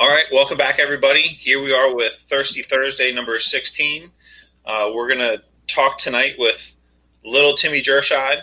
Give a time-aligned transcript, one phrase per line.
[0.00, 1.20] All right, welcome back, everybody.
[1.20, 4.10] Here we are with Thirsty Thursday number 16.
[4.64, 6.74] Uh, we're going to talk tonight with
[7.22, 8.38] little Timmy Jershide.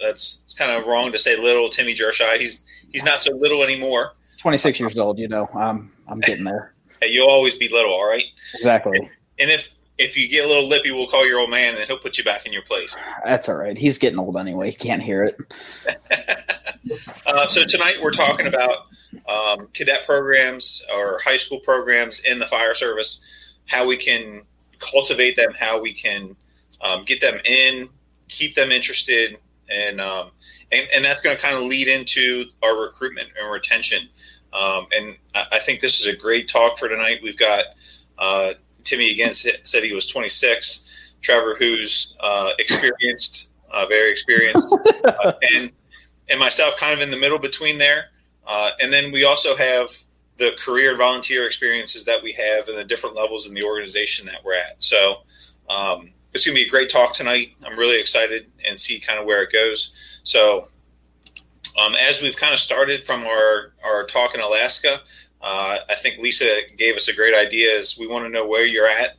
[0.00, 2.40] That's it's kind of wrong to say little Timmy Jershide.
[2.40, 4.14] He's he's not so little anymore.
[4.38, 5.46] 26 years old, you know.
[5.52, 6.72] Um, I'm getting there.
[7.02, 8.24] hey, you'll always be little, all right?
[8.54, 8.96] Exactly.
[8.96, 9.10] And,
[9.40, 11.98] and if if you get a little lippy, we'll call your old man and he'll
[11.98, 12.96] put you back in your place.
[13.26, 13.76] That's all right.
[13.76, 14.70] He's getting old anyway.
[14.70, 15.36] He can't hear it.
[17.26, 18.86] uh, so tonight we're talking about
[19.28, 23.20] um, cadet programs or high school programs in the fire service,
[23.66, 24.42] how we can
[24.78, 26.36] cultivate them, how we can
[26.80, 27.88] um, get them in,
[28.28, 29.38] keep them interested,
[29.68, 30.30] and um,
[30.72, 34.08] and, and, that's going to kind of lead into our recruitment and retention.
[34.52, 37.20] Um, and I, I, think this is a great talk for tonight.
[37.22, 37.64] We've got
[38.18, 40.90] uh, Timmy again said he was 26.
[41.20, 45.72] Trevor, who's uh, experienced, uh, very experienced, uh, and
[46.28, 48.10] and myself, kind of in the middle between there.
[48.46, 49.90] Uh, and then we also have
[50.38, 54.44] the career volunteer experiences that we have and the different levels in the organization that
[54.44, 54.82] we're at.
[54.82, 55.22] So
[55.68, 57.52] um, it's going to be a great talk tonight.
[57.64, 60.20] I'm really excited and see kind of where it goes.
[60.24, 60.68] So
[61.80, 65.00] um, as we've kind of started from our, our talk in Alaska,
[65.40, 68.66] uh, I think Lisa gave us a great idea is we want to know where
[68.66, 69.16] you're at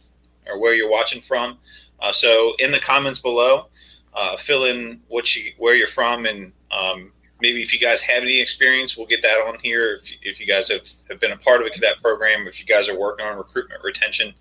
[0.48, 1.58] or where you're watching from.
[2.02, 3.68] Uh, so in the comments below,
[4.14, 8.24] uh, fill in what you, where you're from and um, maybe if you guys have
[8.24, 9.96] any experience, we'll get that on here.
[9.96, 12.66] If, if you guys have, have been a part of a cadet program, if you
[12.66, 14.34] guys are working on recruitment retention,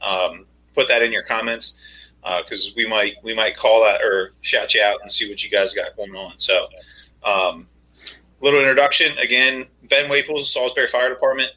[0.00, 1.78] um, put that in your comments
[2.22, 5.42] because uh, we might we might call that or shout you out and see what
[5.42, 6.34] you guys got going on.
[6.38, 6.68] So,
[7.24, 7.66] um,
[8.40, 9.66] little introduction again.
[9.88, 11.50] Ben Waples, Salisbury Fire Department,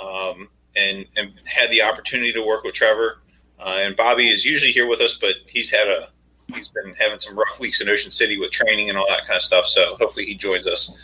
[0.00, 3.22] um, and and had the opportunity to work with Trevor.
[3.60, 6.10] Uh, and Bobby is usually here with us, but he's had a
[6.54, 9.36] he's been having some rough weeks in Ocean City with training and all that kind
[9.36, 9.66] of stuff.
[9.66, 10.96] So hopefully he joins us.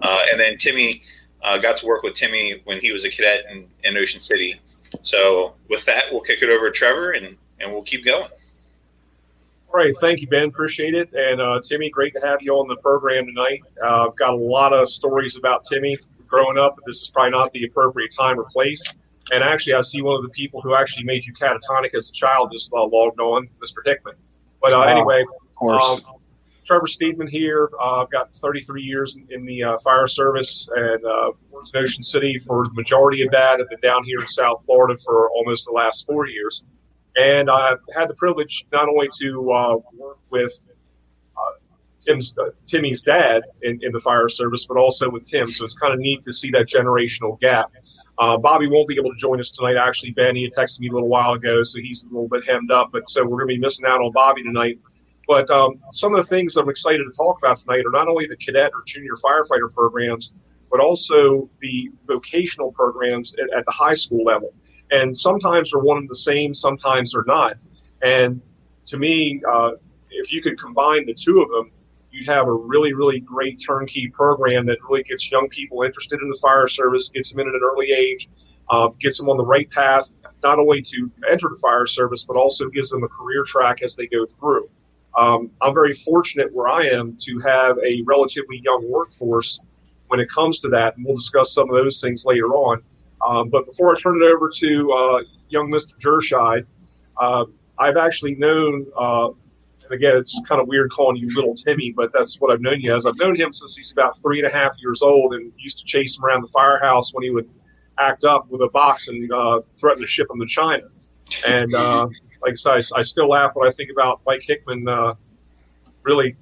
[0.00, 1.02] Uh, and then Timmy
[1.42, 4.60] uh, got to work with Timmy when he was a cadet in, in Ocean City.
[5.02, 8.28] So with that, we'll kick it over to Trevor and, and we'll keep going.
[9.68, 10.48] All right, thank you, Ben.
[10.48, 11.12] Appreciate it.
[11.14, 13.62] And uh, Timmy, great to have you on the program tonight.
[13.82, 15.96] Uh, I've got a lot of stories about Timmy
[16.26, 18.96] growing up, but this is probably not the appropriate time or place.
[19.32, 22.12] And actually, I see one of the people who actually made you catatonic as a
[22.12, 23.78] child just uh, logged on, Mr.
[23.84, 24.14] Hickman.
[24.62, 25.24] But uh, anyway,
[25.60, 25.98] um,
[26.64, 27.68] Trevor Steedman here.
[27.80, 31.82] Uh, I've got 33 years in, in the uh, fire service and uh, worked in
[31.82, 33.60] Ocean City for the majority of that.
[33.60, 36.64] I've been down here in South Florida for almost the last four years.
[37.16, 40.52] And I've had the privilege not only to uh, work with
[41.36, 41.58] uh,
[42.00, 45.48] Tim's, uh, Timmy's dad in, in, the fire service, but also with Tim.
[45.48, 47.70] So it's kind of neat to see that generational gap.
[48.22, 49.76] Uh, Bobby won't be able to join us tonight.
[49.76, 52.44] Actually, Ben, he had texted me a little while ago, so he's a little bit
[52.46, 52.90] hemmed up.
[52.92, 54.78] But so we're going to be missing out on Bobby tonight.
[55.26, 58.28] But um, some of the things I'm excited to talk about tonight are not only
[58.28, 60.34] the cadet or junior firefighter programs,
[60.70, 64.54] but also the vocational programs at, at the high school level.
[64.92, 67.56] And sometimes they're one and the same, sometimes they're not.
[68.02, 68.40] And
[68.86, 69.72] to me, uh,
[70.10, 71.72] if you could combine the two of them,
[72.12, 76.28] you'd have a really, really great turnkey program that really gets young people interested in
[76.28, 78.28] the fire service, gets them in at an early age,
[78.70, 82.36] uh, gets them on the right path, not only to enter the fire service, but
[82.36, 84.68] also gives them a career track as they go through.
[85.16, 89.60] Um, I'm very fortunate where I am to have a relatively young workforce
[90.08, 92.82] when it comes to that, and we'll discuss some of those things later on.
[93.26, 95.98] Um, but before I turn it over to uh, young Mr.
[95.98, 96.66] Jershide,
[97.20, 97.44] uh,
[97.78, 99.28] I've actually known uh,
[99.92, 102.80] and again, it's kind of weird calling you little Timmy, but that's what I've known
[102.80, 103.04] you as.
[103.04, 105.84] I've known him since he's about three and a half years old and used to
[105.84, 107.48] chase him around the firehouse when he would
[107.98, 110.84] act up with a box and uh, threaten to ship him to China.
[111.46, 112.06] And uh,
[112.40, 114.88] like I said, I, I, still laugh when I think about Mike Hickman.
[114.88, 115.14] Uh,
[116.04, 116.36] really,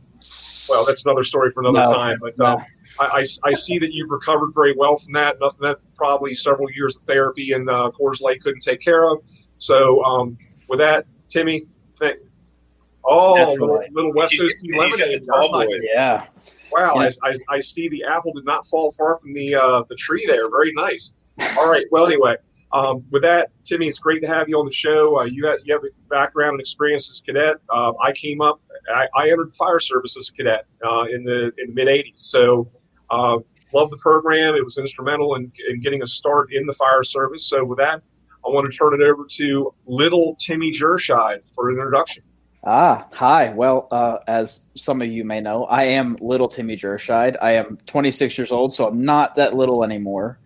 [0.69, 2.19] well, that's another story for another no, time.
[2.21, 2.45] But no.
[2.45, 2.59] Uh,
[3.01, 5.37] I, I, I, see that you've recovered very well from that.
[5.41, 9.19] Nothing that probably several years of therapy and uh, Coors Light couldn't take care of.
[9.59, 10.39] So um,
[10.69, 11.63] with that, Timmy,
[11.99, 12.19] thank,
[13.05, 15.23] Oh, little, little, West Coast lemonade.
[15.83, 16.25] Yeah.
[16.73, 17.11] Wow, yeah.
[17.23, 20.25] I, I, I, see the apple did not fall far from the uh, the tree
[20.27, 20.49] there.
[20.51, 21.15] Very nice.
[21.57, 21.87] All right.
[21.91, 22.37] Well, anyway,
[22.73, 25.19] um, with that, Timmy, it's great to have you on the show.
[25.19, 27.57] Uh, you, have, you have a background and experience as a cadet.
[27.69, 28.61] Uh, I came up,
[28.95, 32.13] I, I, entered fire service as a cadet uh, in the in the mid '80s.
[32.15, 32.71] So,
[33.11, 33.39] uh,
[33.73, 34.55] love the program.
[34.55, 37.47] It was instrumental in, in getting a start in the fire service.
[37.47, 38.03] So, with that,
[38.47, 42.23] I want to turn it over to little Timmy Jershide for an introduction.
[42.63, 43.53] Ah, hi.
[43.55, 47.37] Well, uh, as some of you may know, I am little Timmy Jershide.
[47.41, 50.39] I am 26 years old, so I'm not that little anymore.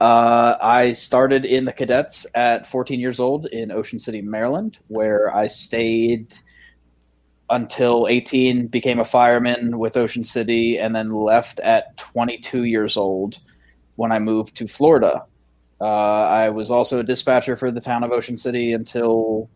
[0.00, 5.34] Uh, I started in the cadets at 14 years old in Ocean City, Maryland, where
[5.34, 6.34] I stayed
[7.50, 13.38] until 18, became a fireman with Ocean City, and then left at 22 years old
[13.96, 15.24] when I moved to Florida.
[15.80, 19.50] Uh, I was also a dispatcher for the town of Ocean City until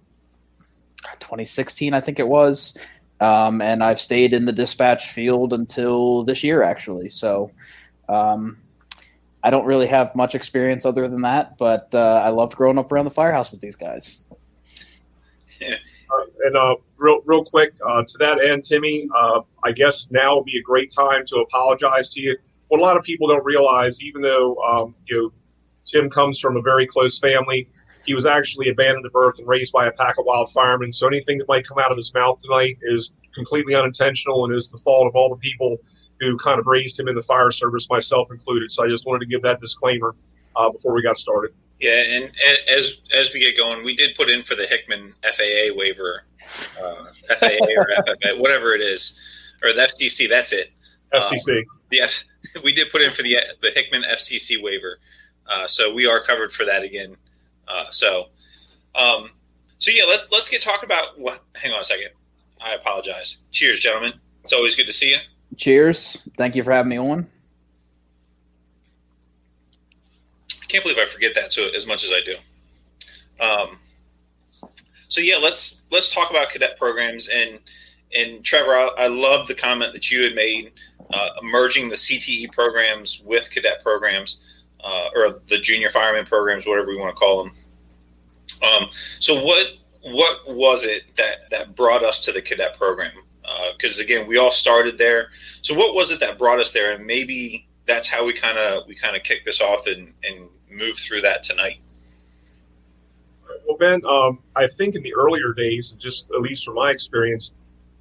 [1.23, 2.77] 2016, I think it was.
[3.21, 7.09] Um, and I've stayed in the dispatch field until this year, actually.
[7.09, 7.51] So
[8.09, 8.61] um,
[9.45, 12.91] I don't really have much experience other than that, but uh, I loved growing up
[12.91, 14.25] around the firehouse with these guys.
[16.13, 20.37] Uh, and uh, real, real quick uh, to that end, Timmy, uh, I guess now
[20.37, 22.37] would be a great time to apologize to you.
[22.69, 25.33] What a lot of people don't realize, even though um, you know
[25.87, 27.69] Tim comes from a very close family,
[28.05, 30.93] he was actually abandoned at birth and raised by a pack of wild firemen.
[30.93, 34.71] So anything that might come out of his mouth tonight is completely unintentional and is
[34.71, 35.79] the fault of all the people
[36.21, 38.71] who kind of raised him in the fire service, myself included.
[38.71, 40.15] So I just wanted to give that disclaimer
[40.57, 41.53] uh, before we got started.
[41.81, 42.31] Yeah, and,
[42.71, 47.05] as as we get going, we did put in for the Hickman FAA waiver, uh,
[47.41, 49.19] FAA or FFA, whatever it is,
[49.65, 50.29] or the FCC.
[50.29, 50.71] That's it.
[51.13, 51.59] FCC.
[51.59, 52.23] Um, the F,
[52.63, 55.01] we did put in for the the Hickman FCC waiver,
[55.49, 57.17] uh, so we are covered for that again.
[57.69, 58.29] Uh, so,
[58.95, 59.31] um,
[59.79, 61.43] so yeah, let's let's get talk about what.
[61.55, 62.09] Hang on a second.
[62.61, 63.43] I apologize.
[63.51, 64.13] Cheers, gentlemen.
[64.45, 65.19] It's always good to see you.
[65.57, 66.29] Cheers.
[66.37, 67.27] Thank you for having me on.
[70.63, 72.37] I can't believe I forget that so as much as I do.
[73.41, 73.79] Um,
[75.09, 77.59] so yeah, let's let's talk about cadet programs and
[78.17, 80.73] and Trevor, I, I love the comment that you had made,
[81.13, 84.41] uh, merging the CTE programs with cadet programs,
[84.85, 87.53] uh, or the junior fireman programs, whatever we want to call them.
[88.63, 88.89] Um,
[89.21, 89.67] so what
[90.05, 93.13] what was it that that brought us to the cadet program?
[93.77, 95.29] Because uh, again, we all started there.
[95.63, 96.93] So what was it that brought us there?
[96.93, 100.49] And maybe that's how we kind of we kind of kick this off and and
[100.71, 101.81] move through that tonight.
[103.67, 107.53] Well, Ben, um, I think in the earlier days, just at least from my experience,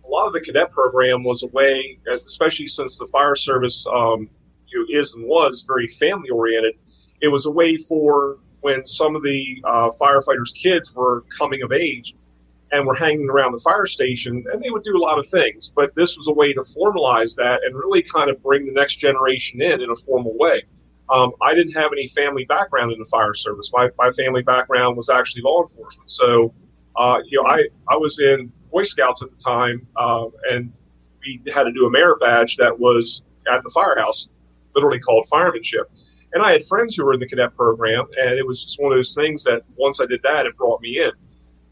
[0.06, 4.30] a lot of the cadet program was a way, especially since the fire service um,
[4.72, 6.76] you know, is and was very family oriented.
[7.22, 11.72] It was a way for when some of the uh, firefighters' kids were coming of
[11.72, 12.16] age
[12.72, 15.72] and were hanging around the fire station, and they would do a lot of things.
[15.76, 18.96] But this was a way to formalize that and really kind of bring the next
[18.96, 20.64] generation in in a formal way.
[21.10, 23.70] Um, I didn't have any family background in the fire service.
[23.74, 26.10] My, my family background was actually law enforcement.
[26.10, 26.54] So,
[26.96, 30.72] uh, you know, I, I was in Boy Scouts at the time, uh, and
[31.22, 34.30] we had to do a merit badge that was at the firehouse,
[34.76, 35.86] literally called firemanship.
[36.34, 38.92] And I had friends who were in the cadet program, and it was just one
[38.92, 41.12] of those things that once I did that, it brought me in.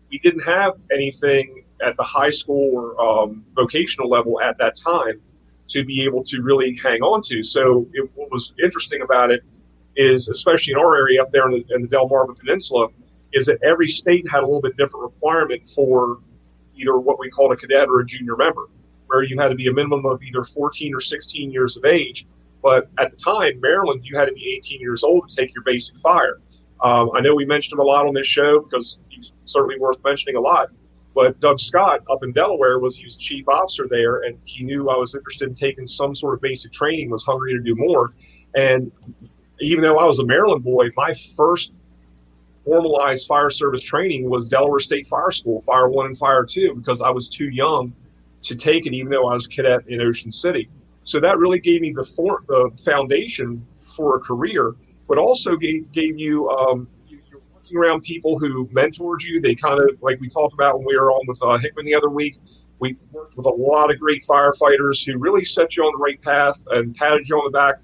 [0.09, 5.21] We didn't have anything at the high school or um, vocational level at that time
[5.69, 7.43] to be able to really hang on to.
[7.43, 9.43] So it, what was interesting about it
[9.95, 12.87] is, especially in our area up there in the, in the Delmarva Peninsula,
[13.33, 16.19] is that every state had a little bit different requirement for
[16.75, 18.67] either what we called a cadet or a junior member,
[19.07, 22.25] where you had to be a minimum of either 14 or 16 years of age.
[22.61, 25.63] But at the time, Maryland, you had to be 18 years old to take your
[25.63, 26.41] basic fire.
[26.81, 30.03] Um, I know we mentioned him a lot on this show because he's certainly worth
[30.03, 30.69] mentioning a lot.
[31.15, 34.89] But Doug Scott up in Delaware was he was chief officer there, and he knew
[34.89, 38.13] I was interested in taking some sort of basic training, was hungry to do more.
[38.55, 38.91] And
[39.59, 41.73] even though I was a Maryland boy, my first
[42.53, 47.01] formalized fire service training was Delaware State Fire School, Fire One and Fire Two, because
[47.01, 47.93] I was too young
[48.43, 50.69] to take it, even though I was cadet in Ocean City.
[51.09, 54.75] So that really gave me the, for, the foundation for a career,
[55.07, 59.41] but also gave, gave you um, you're working around people who mentored you.
[59.41, 61.95] They kind of like we talked about when we were on with uh, Hickman the
[61.95, 62.37] other week.
[62.77, 66.21] We worked with a lot of great firefighters who really set you on the right
[66.21, 67.79] path and patted you on the back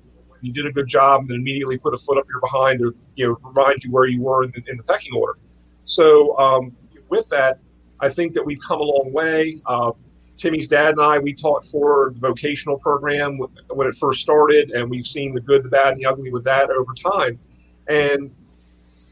[0.45, 3.27] you did a good job, and immediately put a foot up your behind to you
[3.27, 5.39] know remind you where you were in the, in the pecking order.
[5.85, 6.75] So um,
[7.09, 7.59] with that,
[7.99, 9.61] I think that we've come a long way.
[9.65, 9.91] Uh,
[10.37, 13.39] Timmy's dad and I, we taught for the vocational program
[13.69, 16.43] when it first started, and we've seen the good, the bad, and the ugly with
[16.43, 17.39] that over time.
[17.87, 18.31] And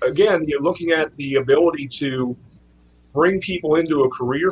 [0.01, 2.35] again, you're looking at the ability to
[3.13, 4.51] bring people into a career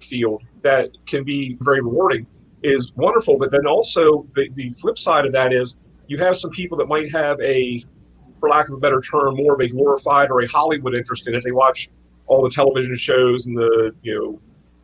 [0.00, 2.26] field that can be very rewarding
[2.62, 3.38] is wonderful.
[3.38, 6.86] But then also the, the flip side of that is you have some people that
[6.86, 7.84] might have a,
[8.38, 11.34] for lack of a better term, more of a glorified or a Hollywood interest in
[11.34, 11.42] it.
[11.44, 11.90] They watch
[12.26, 14.40] all the television shows and the you know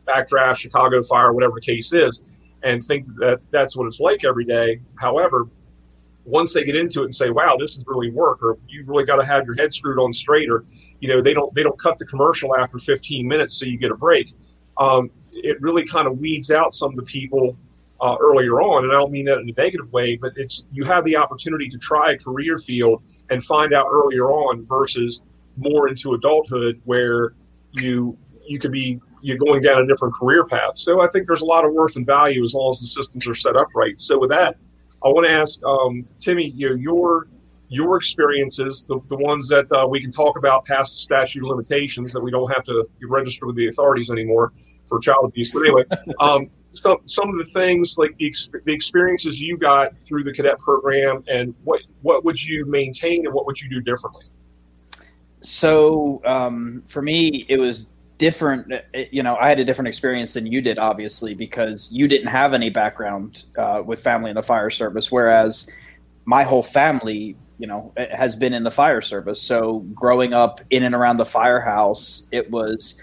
[0.07, 2.23] backdraft, Chicago Fire, whatever the case is,
[2.63, 4.79] and think that that's what it's like every day.
[4.97, 5.47] However,
[6.25, 9.05] once they get into it and say, "Wow, this is really work," or "You really
[9.05, 10.65] got to have your head screwed on straight," or
[10.99, 13.91] you know they don't they don't cut the commercial after 15 minutes so you get
[13.91, 14.33] a break.
[14.77, 17.57] Um, it really kind of weeds out some of the people
[18.01, 20.83] uh, earlier on, and I don't mean that in a negative way, but it's you
[20.85, 25.23] have the opportunity to try a career field and find out earlier on versus
[25.59, 27.33] more into adulthood where
[27.71, 30.75] you you could be you're going down a different career path.
[30.77, 33.27] So I think there's a lot of worth and value as long as the systems
[33.27, 33.99] are set up right.
[33.99, 34.55] So with that,
[35.03, 37.27] I want to ask um, Timmy, you know, your
[37.69, 41.49] your experiences, the, the ones that uh, we can talk about past the statute of
[41.49, 44.53] limitations that we don't have to register with the authorities anymore
[44.85, 45.51] for child abuse.
[45.51, 45.83] But anyway,
[46.19, 48.33] um, some some of the things like the,
[48.65, 53.33] the experiences you got through the cadet program, and what what would you maintain and
[53.33, 54.25] what would you do differently?
[55.41, 58.71] So um, for me, it was different.
[59.11, 62.53] You know, I had a different experience than you did, obviously, because you didn't have
[62.53, 65.69] any background uh, with family in the fire service, whereas
[66.25, 69.41] my whole family, you know, has been in the fire service.
[69.41, 73.01] So growing up in and around the firehouse, it was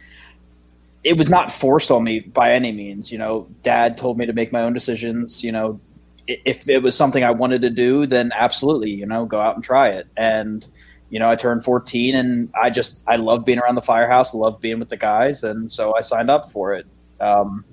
[1.04, 3.10] it was not forced on me by any means.
[3.10, 5.42] You know, dad told me to make my own decisions.
[5.42, 5.80] You know,
[6.26, 9.64] if it was something I wanted to do, then absolutely, you know, go out and
[9.64, 10.08] try it.
[10.16, 10.66] And,
[11.10, 14.60] you know, I turned 14 and I just, I love being around the firehouse, love
[14.60, 15.44] being with the guys.
[15.44, 16.86] And so I signed up for it.
[17.20, 17.64] Um,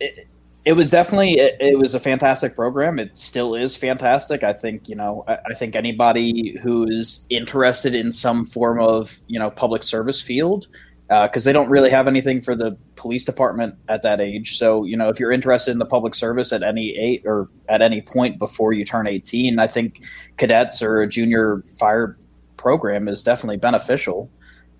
[0.00, 0.26] it,
[0.64, 4.88] it was definitely it, it, was a fantastic program it still is fantastic i think
[4.88, 9.50] you know I, I, think anybody who is interested in some form of you know
[9.50, 10.66] public service field
[11.08, 14.56] because uh, they don't really have anything for the police department at that age.
[14.56, 17.82] So, you know, if you're interested in the public service at any eight or at
[17.82, 20.00] any point before you turn 18, I think
[20.38, 22.16] cadets or a junior fire
[22.56, 24.30] program is definitely beneficial.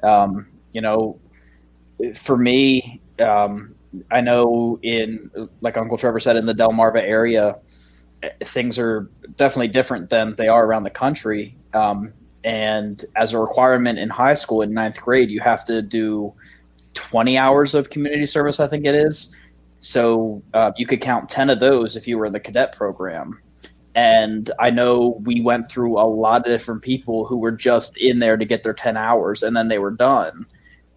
[0.03, 1.21] Um, you know,
[2.15, 3.75] for me, um,
[4.11, 7.57] I know in, like Uncle Trevor said, in the Delmarva area,
[8.23, 11.57] eh, things are definitely different than they are around the country.
[11.75, 16.33] Um, and as a requirement in high school in ninth grade you have to do
[16.93, 19.35] 20 hours of community service i think it is.
[19.81, 23.39] So uh, you could count 10 of those if you were in the cadet program.
[23.95, 28.19] And i know we went through a lot of different people who were just in
[28.19, 30.47] there to get their 10 hours and then they were done.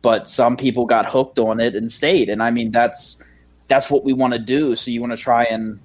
[0.02, 2.30] But some people got hooked on it and stayed.
[2.30, 3.22] And i mean that's
[3.68, 4.78] that's what we want to do.
[4.78, 5.80] So you want to try and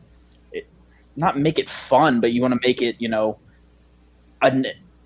[1.16, 3.38] not make it fun but you want to make it you know
[4.40, 4.64] an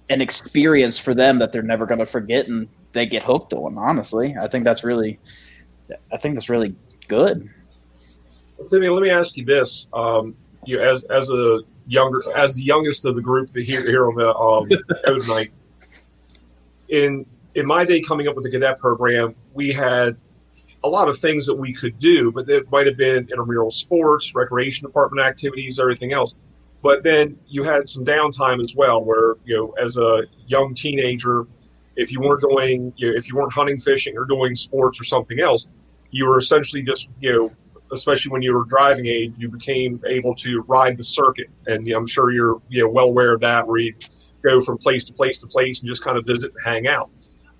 [0.09, 3.77] an experience for them that they're never going to forget and they get hooked on
[3.77, 4.35] honestly.
[4.41, 5.19] I think that's really
[6.13, 6.75] i think that's really
[7.09, 7.49] good.
[8.59, 10.35] Well, Timmy, let me ask you this um,
[10.65, 14.35] you as as a younger as the youngest of the group here here on the
[14.35, 15.53] um, night
[16.89, 20.17] in in my day coming up with the cadet program we had
[20.85, 24.35] a lot of things that we could do but it might have been intramural sports
[24.35, 26.35] recreation department activities everything else
[26.87, 31.45] but then you had some downtime as well, where you know, as a young teenager,
[31.97, 35.03] if you weren't doing, you know, if you weren't hunting, fishing, or doing sports or
[35.03, 35.67] something else,
[36.13, 37.51] you were essentially just, you know,
[37.91, 41.93] especially when you were driving age, you became able to ride the circuit, and you
[41.93, 43.93] know, I'm sure you're, you know, well aware of that, where you
[44.45, 47.11] go from place to place to place and just kind of visit and hang out.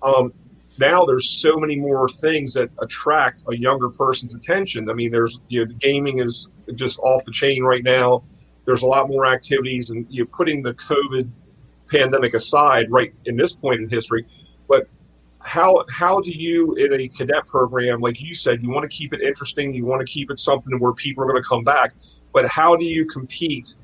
[0.03, 0.31] Um,
[0.79, 4.89] now there's so many more things that attract a younger person's attention.
[4.89, 8.23] I mean, there's you know, the gaming is just off the chain right now
[8.67, 11.27] there's a lot more activities, and you know, putting the COVID
[11.89, 14.27] pandemic aside, right in this point in history,
[14.67, 14.87] but
[15.39, 19.13] how how do you in a cadet program, like you said, you want to keep
[19.13, 21.93] it interesting, you want to keep it something where people are going to come back,
[22.33, 23.75] but how do you compete?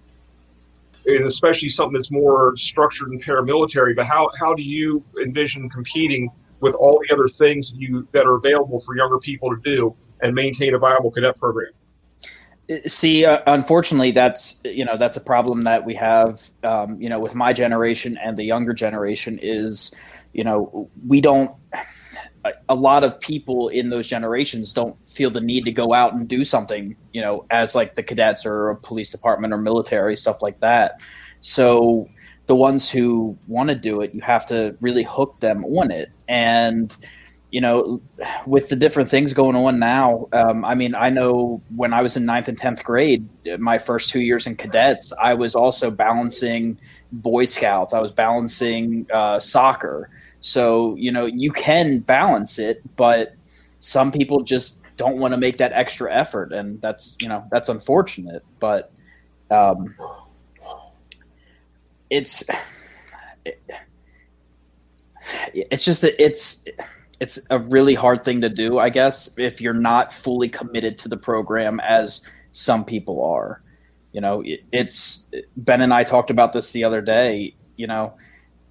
[1.05, 6.29] And especially something that's more structured and paramilitary, but how, how do you envision competing
[6.59, 10.33] with all the other things you that are available for younger people to do and
[10.33, 11.71] maintain a viable cadet program?
[12.85, 16.49] See, uh, unfortunately, that's you know that's a problem that we have.
[16.63, 19.93] Um, you know, with my generation and the younger generation is,
[20.33, 21.51] you know, we don't.
[22.67, 26.27] A lot of people in those generations don't feel the need to go out and
[26.27, 30.41] do something, you know, as like the cadets or a police department or military stuff
[30.41, 30.99] like that.
[31.39, 32.09] So
[32.47, 36.09] the ones who want to do it, you have to really hook them on it,
[36.27, 36.95] and
[37.53, 38.01] you know,
[38.47, 42.17] with the different things going on now, um, I mean, I know when I was
[42.17, 43.29] in ninth and tenth grade,
[43.59, 46.79] my first two years in cadets, I was also balancing
[47.11, 47.93] Boy Scouts.
[47.93, 50.09] I was balancing uh, soccer.
[50.39, 53.35] So you know, you can balance it, but
[53.79, 57.69] some people just don't want to make that extra effort, and that's you know that's
[57.69, 58.43] unfortunate.
[58.59, 58.91] But
[59.51, 59.93] um,
[62.09, 62.43] it's
[63.45, 63.61] it,
[65.53, 66.65] it's just it's
[67.19, 71.09] it's a really hard thing to do, I guess, if you're not fully committed to
[71.09, 73.61] the program as some people are.
[74.11, 77.55] You know, it's Ben and I talked about this the other day.
[77.77, 78.15] You know,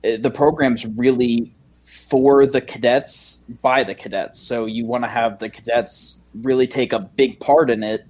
[0.04, 4.38] eh, the program's really for the cadets by the cadets.
[4.38, 8.06] So you want to have the cadets really take a big part in it.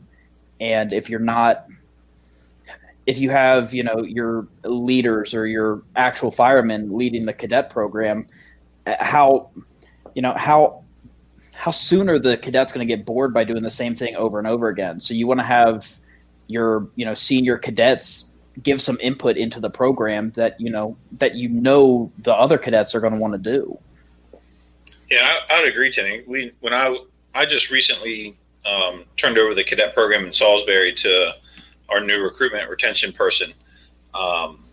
[0.61, 1.67] And if you're not,
[3.07, 8.27] if you have, you know, your leaders or your actual firemen leading the cadet program,
[8.85, 9.51] eh, how
[10.15, 10.83] you know how
[11.55, 14.39] how soon are the cadets going to get bored by doing the same thing over
[14.39, 15.01] and over again?
[15.01, 15.89] So you want to have
[16.49, 21.35] your you know senior cadets give some input into the program that you know that
[21.35, 23.79] you know the other cadets are going to want to do.
[25.11, 26.23] Yeah, I, would agree, Timmy.
[26.27, 26.97] We when I
[27.35, 31.33] I just recently um, turned over the cadet program in Salisbury to
[31.89, 33.53] our new recruitment retention person,
[34.15, 34.65] um,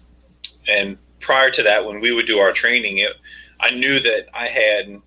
[0.67, 3.13] and prior to that, when we would do our training, it,
[3.59, 5.01] I knew that I had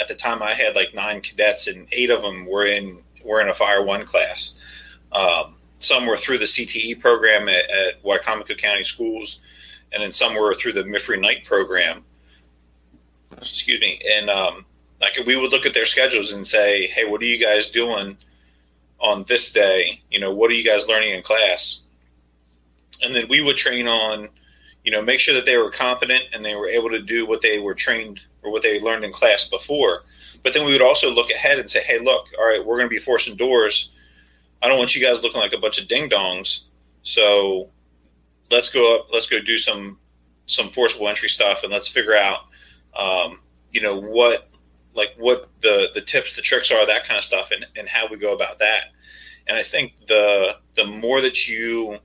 [0.00, 3.40] at the time I had like nine cadets, and eight of them were in were
[3.40, 4.54] in a Fire One class.
[5.12, 9.40] Um, some were through the CTE program at, at Wicomico County Schools,
[9.92, 12.04] and then some were through the MIFRE Night program.
[13.36, 14.00] Excuse me.
[14.16, 14.64] And um,
[15.00, 18.16] like we would look at their schedules and say, "Hey, what are you guys doing
[18.98, 20.00] on this day?
[20.10, 21.80] You know, what are you guys learning in class?"
[23.02, 24.28] And then we would train on,
[24.84, 27.40] you know, make sure that they were competent and they were able to do what
[27.40, 30.04] they were trained or what they learned in class before.
[30.42, 32.88] But then we would also look ahead and say, "Hey, look, all right, we're going
[32.88, 33.92] to be forcing doors."
[34.62, 36.64] I don't want you guys looking like a bunch of ding dongs.
[37.02, 37.70] So
[38.50, 39.98] let's go up, let's go do some
[40.46, 42.40] some forcible entry stuff, and let's figure out,
[42.98, 43.38] um,
[43.72, 44.48] you know, what
[44.94, 48.08] like what the the tips, the tricks are, that kind of stuff, and and how
[48.08, 48.86] we go about that.
[49.46, 51.98] And I think the the more that you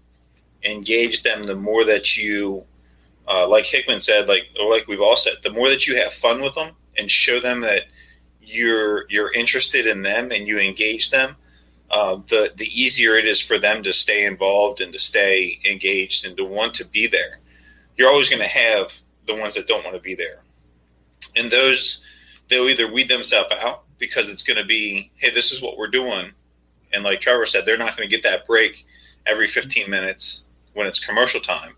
[0.63, 2.63] engage them, the more that you,
[3.27, 6.13] uh, like Hickman said, like or like we've all said, the more that you have
[6.13, 7.83] fun with them and show them that
[8.41, 11.35] you're you're interested in them and you engage them
[11.91, 16.25] uh, the the easier it is for them to stay involved and to stay engaged
[16.25, 17.39] and to want to be there.
[17.97, 18.93] You're always going to have
[19.27, 20.41] the ones that don't want to be there,
[21.35, 22.03] and those
[22.49, 25.87] they'll either weed themselves out because it's going to be, hey, this is what we're
[25.87, 26.31] doing,
[26.93, 28.85] and like Trevor said, they're not going to get that break
[29.25, 31.75] every 15 minutes when it's commercial time.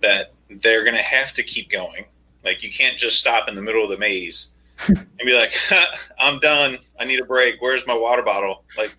[0.00, 2.04] That they're going to have to keep going.
[2.44, 4.52] Like you can't just stop in the middle of the maze
[4.88, 5.54] and be like,
[6.18, 6.78] "I'm done.
[6.98, 7.60] I need a break.
[7.60, 8.94] Where's my water bottle?" Like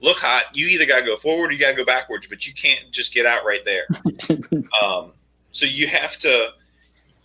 [0.00, 0.44] look hot.
[0.54, 2.90] You either got to go forward or you got to go backwards, but you can't
[2.90, 3.86] just get out right there.
[4.82, 5.12] um,
[5.52, 6.50] so you have to,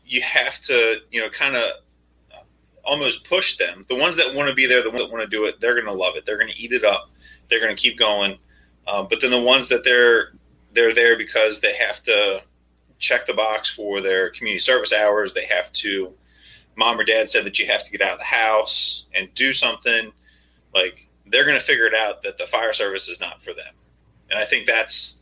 [0.06, 1.64] you have to, you know, kind of
[2.84, 3.84] almost push them.
[3.88, 5.76] The ones that want to be there, the ones that want to do it, they're
[5.76, 6.26] going to love it.
[6.26, 7.10] They're going to eat it up.
[7.50, 8.38] They're going to keep going.
[8.88, 10.34] Um, but then the ones that they're
[10.74, 12.42] they're there because they have to
[13.04, 15.34] check the box for their community service hours.
[15.34, 16.14] They have to.
[16.76, 19.54] Mom or dad said that you have to get out of the house and do
[19.54, 20.12] something.
[20.74, 23.74] Like they're going to figure it out that the fire service is not for them.
[24.32, 25.22] And I think that's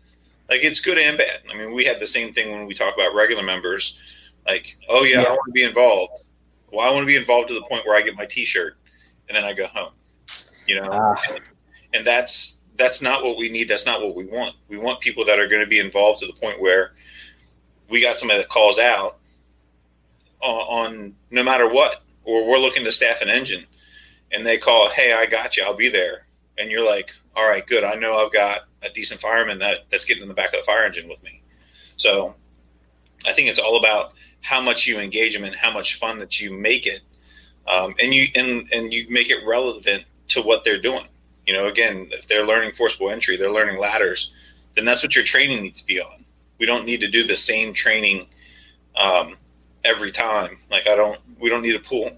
[0.50, 1.41] like it's good and bad.
[1.50, 4.00] I mean, we have the same thing when we talk about regular members.
[4.48, 5.28] Like, oh yeah, yeah.
[5.28, 6.22] I want to be involved.
[6.72, 8.78] Well, I want to be involved to the point where I get my T-shirt
[9.28, 9.91] and then I go home.
[10.67, 11.15] You know, uh.
[11.32, 11.39] and,
[11.94, 13.67] and that's that's not what we need.
[13.67, 14.56] That's not what we want.
[14.70, 16.94] We want people that are going to be involved to the point where
[17.91, 19.19] we got somebody that calls out
[20.41, 23.65] on, on no matter what, or we're looking to staff an engine
[24.32, 26.25] and they call, hey, I got you, I'll be there,
[26.58, 30.06] and you're like, all right, good, I know I've got a decent fireman that that's
[30.06, 31.41] getting in the back of the fire engine with me.
[31.97, 32.36] So
[33.25, 36.41] I think it's all about how much you engage them and how much fun that
[36.41, 37.01] you make it,
[37.67, 41.06] um, and you and and you make it relevant to what they're doing.
[41.45, 44.34] You know, again, if they're learning forcible entry, they're learning ladders,
[44.75, 46.21] then that's what your training needs to be on.
[46.62, 48.28] We don't need to do the same training
[48.95, 49.36] um,
[49.84, 50.60] every time.
[50.69, 52.12] Like I don't, we don't need to pull.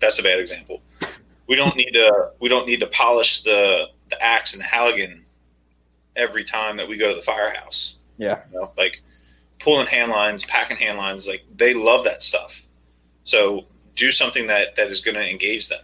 [0.00, 0.82] That's a bad example
[1.48, 5.24] we don't need to we don't need to polish the the axe and the Halligan
[6.14, 7.96] every time that we go to the firehouse.
[8.18, 9.02] Yeah, you know, like
[9.58, 12.62] pulling hand lines, packing hand lines, like they love that stuff.
[13.24, 13.64] So
[13.96, 15.82] do something that that is going to engage them.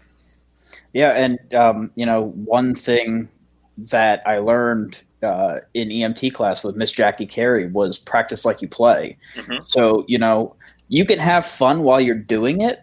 [0.93, 3.29] Yeah, and um, you know one thing
[3.77, 8.69] that I learned uh, in EMT class with Miss Jackie Carey was practice like you
[8.69, 9.17] play.
[9.35, 9.65] Mm-hmm.
[9.67, 10.53] So you know
[10.89, 12.81] you can have fun while you're doing it,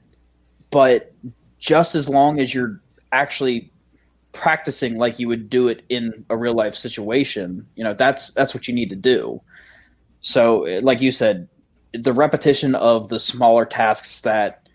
[0.72, 1.14] but
[1.60, 3.72] just as long as you're actually
[4.32, 8.54] practicing like you would do it in a real life situation you know that's that's
[8.54, 9.40] what you need to do
[10.22, 11.48] so like you said
[11.94, 14.68] the repetition of the smaller tasks that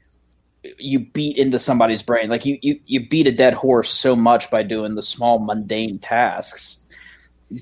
[0.78, 4.50] you beat into somebody's brain like you you, you beat a dead horse so much
[4.50, 6.82] by doing the small mundane tasks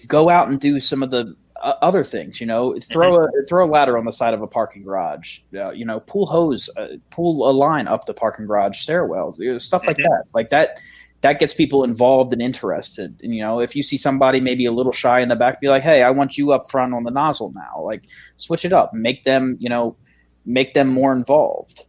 [0.07, 2.40] go out and do some of the uh, other things.
[2.40, 3.38] You know, throw mm-hmm.
[3.38, 5.40] a throw a ladder on the side of a parking garage.
[5.57, 9.38] Uh, you know, pull hose, uh, pull a line up the parking garage stairwells.
[9.38, 9.90] You know, stuff mm-hmm.
[9.90, 10.23] like that.
[10.35, 10.79] Like that.
[11.20, 13.18] That gets people involved and interested.
[13.23, 15.68] And you know, if you see somebody maybe a little shy in the back, be
[15.68, 18.03] like, "Hey, I want you up front on the nozzle now." Like,
[18.37, 18.92] switch it up.
[18.92, 19.97] Make them, you know,
[20.44, 21.87] make them more involved.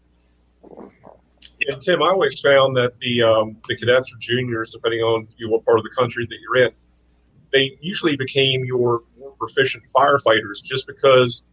[1.59, 5.47] Yeah, Tim, I always found that the um, the cadets or juniors, depending on you
[5.47, 6.71] know, what part of the country that you're in,
[7.55, 11.45] they usually became your more proficient firefighters just because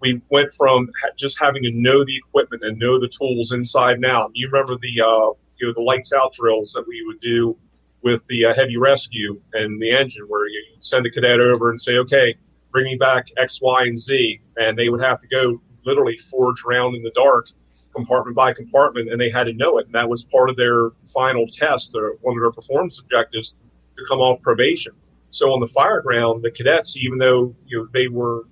[0.00, 4.06] we went from just having to know the equipment and know the tools inside and
[4.06, 4.30] out.
[4.34, 7.56] You remember the uh, you know the lights out drills that we would do
[8.02, 11.80] with the uh, heavy rescue and the engine, where you send a cadet over and
[11.80, 12.34] say, okay,
[12.72, 14.40] bring me back X, Y, and Z.
[14.56, 17.46] And they would have to go literally forge around in the dark,
[17.94, 19.86] compartment by compartment, and they had to know it.
[19.86, 23.54] And that was part of their final test, or one of their performance objectives
[23.96, 24.94] to come off probation.
[25.32, 28.42] So on the fire ground, the cadets, even though you know they were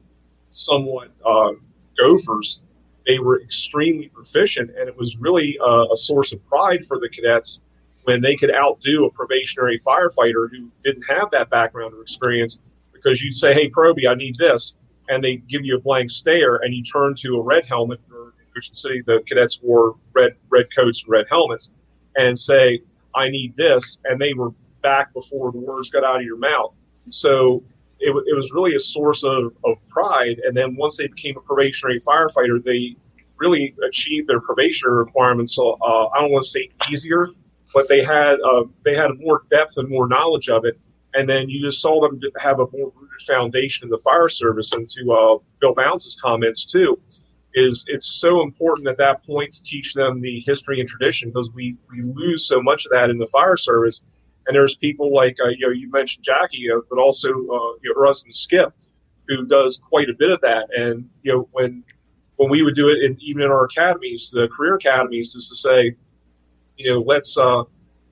[0.50, 1.52] somewhat uh,
[1.98, 2.62] gophers,
[3.06, 7.10] they were extremely proficient, and it was really a, a source of pride for the
[7.10, 7.60] cadets
[8.04, 12.60] when they could outdo a probationary firefighter who didn't have that background or experience
[12.94, 14.74] because you'd say, "Hey, Proby, I need this,"
[15.10, 18.00] and they give you a blank stare, and you turn to a red helmet.
[18.10, 21.72] Or in Ocean City, the cadets wore red red coats red helmets,
[22.16, 22.80] and say,
[23.14, 26.74] "I need this," and they were back before the words got out of your mouth.
[27.10, 27.62] So
[27.98, 30.40] it, it was really a source of, of pride.
[30.44, 32.96] And then once they became a probationary firefighter, they
[33.36, 35.54] really achieved their probationary requirements.
[35.54, 37.28] So uh, I don't want to say easier,
[37.74, 40.78] but they had uh, they had more depth and more knowledge of it
[41.14, 44.72] and then you just saw them have a more rooted foundation in the fire service.
[44.72, 47.00] And to uh, Bill Bounce's comments too,
[47.54, 51.50] is it's so important at that point to teach them the history and tradition because
[51.52, 54.04] we we lose so much of that in the fire service.
[54.50, 58.00] And there's people like uh, you know you mentioned Jackie, but also uh, you know,
[58.00, 58.74] her husband Skip,
[59.28, 60.66] who does quite a bit of that.
[60.76, 61.84] And you know when
[62.34, 65.54] when we would do it, in, even in our academies, the career academies, is to
[65.54, 65.94] say,
[66.76, 67.62] you know, let's uh,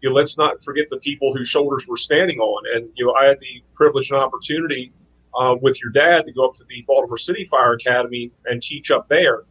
[0.01, 2.63] you know, let's not forget the people whose shoulders we're standing on.
[2.73, 4.93] And you know, I had the privilege and opportunity
[5.37, 8.93] uh, with your dad to go up to the Baltimore City Fire Academy and teach
[8.93, 9.43] up there.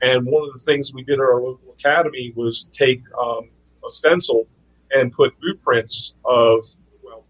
[0.00, 3.50] And one of the things we did at our local academy was take um,
[3.84, 4.46] a stencil
[4.92, 6.62] and put blueprints of
[7.02, 7.24] well,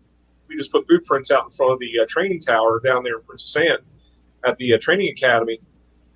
[0.48, 3.22] we just put blueprints out in front of the uh, training tower down there in
[3.22, 3.78] Princess Anne
[4.44, 5.60] at the uh, training academy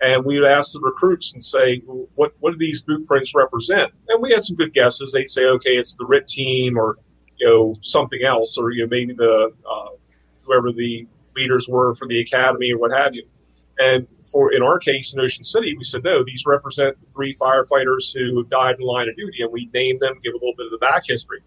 [0.03, 1.81] and we would ask the recruits and say,
[2.15, 3.93] what, what do these blueprints represent?
[4.09, 5.13] And we had some good guesses.
[5.13, 6.97] They'd say, okay, it's the RIT team or,
[7.37, 9.89] you know, something else, or, you know, maybe the, uh,
[10.43, 13.27] whoever the leaders were for the academy or what have you.
[13.81, 17.35] And for, in our case in Ocean City, we said, no, these represent the three
[17.35, 19.43] firefighters who died in line of duty.
[19.43, 21.41] And we named them, give a little bit of the back history.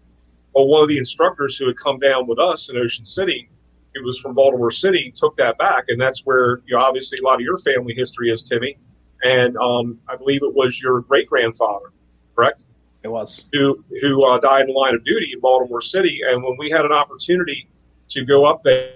[0.54, 3.48] Well, one of the instructors who had come down with us in Ocean City
[3.94, 7.22] it was from Baltimore City, took that back, and that's where you know, obviously a
[7.22, 8.76] lot of your family history is, Timmy.
[9.22, 11.86] And um, I believe it was your great grandfather,
[12.34, 12.64] correct?
[13.04, 16.20] It was who who uh, died in line of duty in Baltimore City.
[16.26, 17.68] And when we had an opportunity
[18.10, 18.94] to go up there,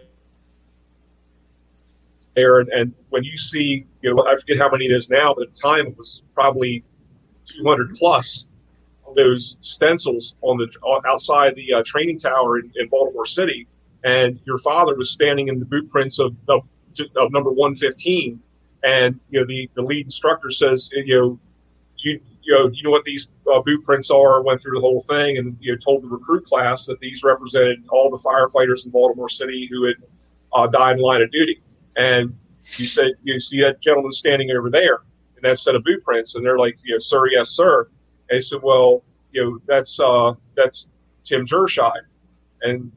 [2.38, 5.35] there and, and when you see, you know, I forget how many it is now,
[5.35, 6.85] but at the time it was probably
[7.44, 8.46] 200 plus
[9.16, 10.68] those stencils on the
[11.09, 13.66] outside the uh, training tower in, in Baltimore City.
[14.05, 16.61] And your father was standing in the boot prints of, of,
[17.16, 18.40] of number 115
[18.85, 21.38] and you know the, the lead instructor says you know
[21.98, 25.01] you, you know you know what these uh, boot prints are went through the whole
[25.01, 28.92] thing and you know told the recruit class that these represented all the firefighters in
[28.92, 29.96] baltimore city who had
[30.53, 31.61] uh, died in line of duty
[31.99, 32.35] and
[32.77, 35.03] you said you see that gentleman standing over there
[35.37, 37.89] in that set of boot prints and they're like you know sir yes sir
[38.31, 40.91] and he said well you know that's uh that's
[41.25, 42.01] tim jerscheid
[42.63, 42.91] and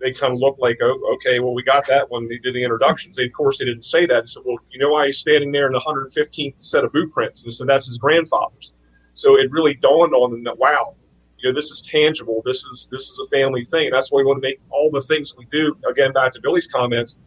[0.00, 2.62] they kind of looked like, oh, okay, well, we got that when they did the
[2.62, 3.16] introductions.
[3.16, 4.28] They, of course, they didn't say that.
[4.28, 7.44] So, well, you know why he's standing there in the 115th set of boot prints?
[7.44, 8.72] And so that's his grandfather's.
[9.12, 10.94] So it really dawned on them that, wow,
[11.38, 12.42] you know, this is tangible.
[12.44, 13.90] This is this is a family thing.
[13.90, 15.76] That's why we want to make all the things we do.
[15.88, 17.18] Again, back to Billy's comments,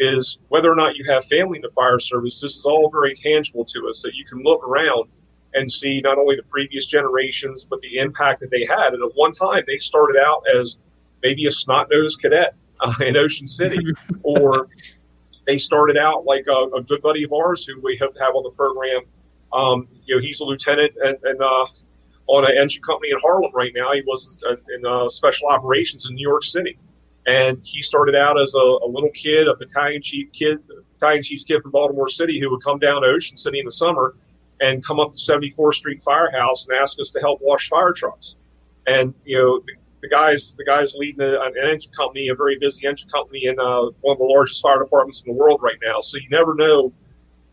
[0.00, 2.40] is whether or not you have family in the fire service.
[2.40, 4.02] This is all very tangible to us.
[4.02, 5.08] That you can look around
[5.54, 8.94] and see not only the previous generations, but the impact that they had.
[8.94, 10.78] And at one time, they started out as
[11.22, 13.84] maybe a snot nosed cadet uh, in Ocean City,
[14.22, 14.68] or
[15.46, 18.34] they started out like a, a, good buddy of ours who we hope to have
[18.34, 19.02] on the program.
[19.52, 21.66] Um, you know, he's a lieutenant and, and uh,
[22.28, 23.92] on an engine company in Harlem right now.
[23.92, 24.42] He was
[24.74, 26.78] in uh, special operations in New York City,
[27.26, 30.58] and he started out as a, a little kid, a battalion chief kid,
[30.94, 33.72] battalion chief kid from Baltimore City, who would come down to Ocean City in the
[33.72, 34.14] summer
[34.60, 38.36] and come up to 74th Street Firehouse and ask us to help wash fire trucks.
[38.86, 39.60] And you know,
[40.00, 43.82] the guys the guys leading an engine company, a very busy engine company in uh,
[44.00, 46.00] one of the largest fire departments in the world right now.
[46.00, 46.92] So you never know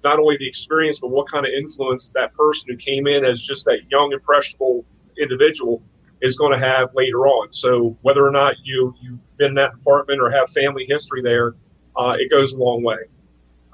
[0.03, 3.41] not only the experience, but what kind of influence that person who came in as
[3.41, 4.85] just that young, impressionable
[5.17, 5.81] individual
[6.21, 7.51] is going to have later on.
[7.51, 11.55] So whether or not you you've been in that department or have family history there,
[11.95, 12.97] uh, it goes a long way.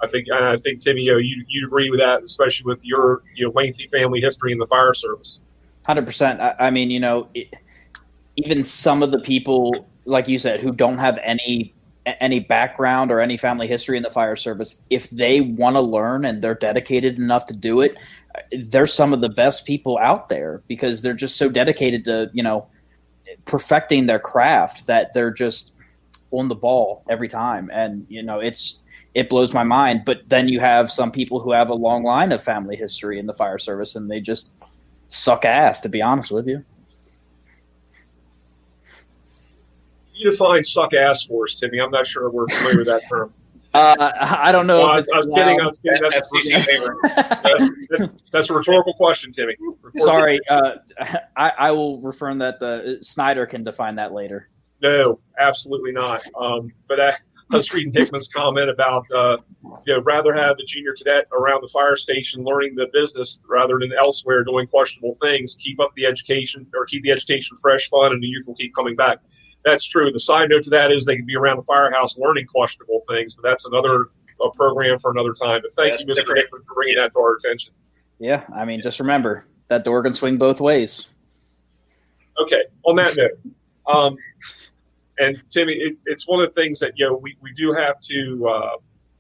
[0.02, 3.46] I think I think Timmy, you you you agree with that, especially with your you
[3.46, 5.40] know, lengthy family history in the fire service.
[5.86, 6.40] Hundred percent.
[6.60, 7.30] I mean, you know.
[7.34, 7.54] It,
[8.36, 11.74] even some of the people, like you said, who don't have any
[12.20, 16.26] any background or any family history in the fire service, if they want to learn
[16.26, 17.96] and they're dedicated enough to do it,
[18.52, 22.44] they're some of the best people out there because they're just so dedicated to you
[22.44, 22.68] know
[23.46, 25.74] perfecting their craft that they're just
[26.32, 30.04] on the ball every time and you know it's it blows my mind.
[30.06, 33.26] But then you have some people who have a long line of family history in
[33.26, 35.82] the fire service, and they just suck ass.
[35.82, 36.64] To be honest with you.
[40.16, 41.80] You define suck ass for us, Timmy.
[41.80, 43.34] I'm not sure we're familiar with that term.
[43.74, 44.80] Uh, I don't know.
[44.80, 45.60] Well, I, I, was kidding.
[45.60, 46.10] I was kidding.
[46.10, 49.56] That's, that's, that's, a rhetorical question, Timmy.
[49.60, 50.06] Rhetorical.
[50.06, 50.40] Sorry.
[50.48, 50.76] Uh,
[51.36, 54.50] I, I, will refer that the Snyder can define that later.
[54.82, 56.22] No, absolutely not.
[56.40, 57.10] Um, but I,
[57.52, 59.38] I, was reading Hickman's comment about uh,
[59.86, 63.80] you know rather have the junior cadet around the fire station learning the business rather
[63.80, 65.56] than elsewhere doing questionable things.
[65.56, 68.76] Keep up the education or keep the education fresh, fun, and the youth will keep
[68.76, 69.20] coming back
[69.66, 70.12] that's true.
[70.12, 73.36] The side note to that is they can be around the firehouse learning questionable things,
[73.36, 74.10] but that's another
[74.42, 75.62] a program for another time.
[75.62, 76.36] But thank that's you, Mr.
[76.36, 77.74] Nick, for bringing that to our attention.
[78.20, 81.14] Yeah, I mean, just remember that door can swing both ways.
[82.40, 82.64] Okay.
[82.84, 84.18] On that note, um,
[85.20, 88.00] and Timmy, it, it's one of the things that you know we, we do have
[88.02, 88.78] to uh,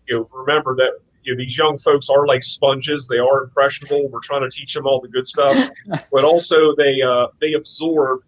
[0.08, 3.08] you know remember that you know, these young folks are like sponges.
[3.08, 4.10] They are impressionable.
[4.10, 5.70] We're trying to teach them all the good stuff,
[6.12, 8.22] but also they uh, they absorb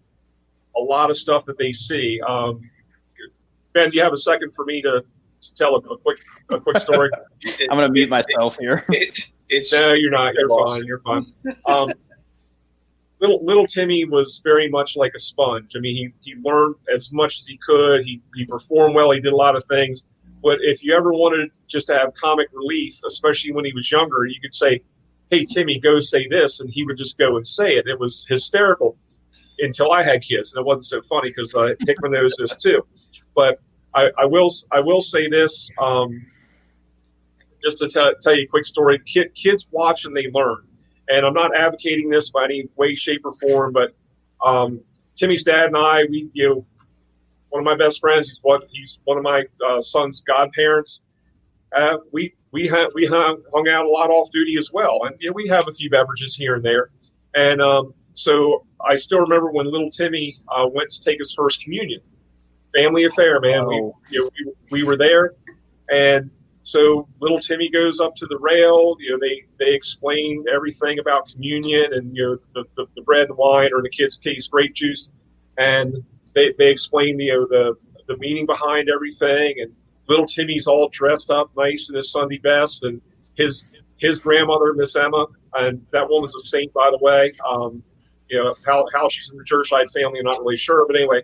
[0.78, 2.20] a lot of stuff that they see.
[2.28, 2.62] Um,
[3.74, 5.04] ben, do you have a second for me to,
[5.42, 7.10] to tell a, a, quick a quick story?
[7.70, 8.84] I'm going to mute myself here.
[8.90, 10.34] It, it's, no, you're not.
[10.34, 10.84] You're fine.
[10.86, 11.26] You're fine.
[11.68, 11.90] Um,
[13.20, 15.74] little little Timmy was very much like a sponge.
[15.76, 18.04] I mean, he, he learned as much as he could.
[18.04, 19.12] He he performed well.
[19.12, 20.04] He did a lot of things.
[20.44, 24.26] But if you ever wanted just to have comic relief, especially when he was younger,
[24.26, 24.82] you could say,
[25.32, 27.88] "Hey, Timmy, go say this," and he would just go and say it.
[27.88, 28.98] It was hysterical
[29.60, 32.86] until I had kids, and it wasn't so funny because uh, Hickman knows this too.
[33.36, 33.60] But
[33.94, 36.24] I, I, will I will say this, um,
[37.64, 39.00] just to t- tell you a quick story.
[39.06, 40.68] Kid, kids watch and they learn,
[41.08, 43.74] and I'm not advocating this by any way, shape, or form.
[43.74, 43.96] But
[44.46, 44.82] um,
[45.16, 46.66] Timmy's dad and I, we you know,
[47.50, 48.28] one of my best friends.
[48.28, 51.02] He's one he's one of my uh, son's godparents.
[51.76, 55.16] Uh, we we ha- we hung, hung out a lot off duty as well, and
[55.20, 56.90] you know, we have a few beverages here and there.
[57.34, 61.62] And um, so I still remember when little Timmy uh, went to take his first
[61.64, 62.02] communion.
[62.74, 63.60] Family affair, man.
[63.60, 63.68] Oh.
[64.10, 64.30] We, you know,
[64.72, 65.34] we, we were there,
[65.92, 66.32] and
[66.64, 68.96] so little Timmy goes up to the rail.
[69.00, 73.30] You know, they they explain everything about communion and you know the, the, the bread
[73.30, 75.12] and wine, or in the kids' case, grape juice,
[75.58, 79.56] and they they explain you know the the meaning behind everything.
[79.60, 79.74] And
[80.08, 83.02] little Timmy's all dressed up nice in his Sunday best, and
[83.36, 87.32] his his grandmother, Miss Emma, and that woman's a saint, by the way.
[87.48, 87.84] Um,
[88.30, 90.20] you know how, how she's in the Jershide family.
[90.20, 91.22] I'm not really sure, but anyway,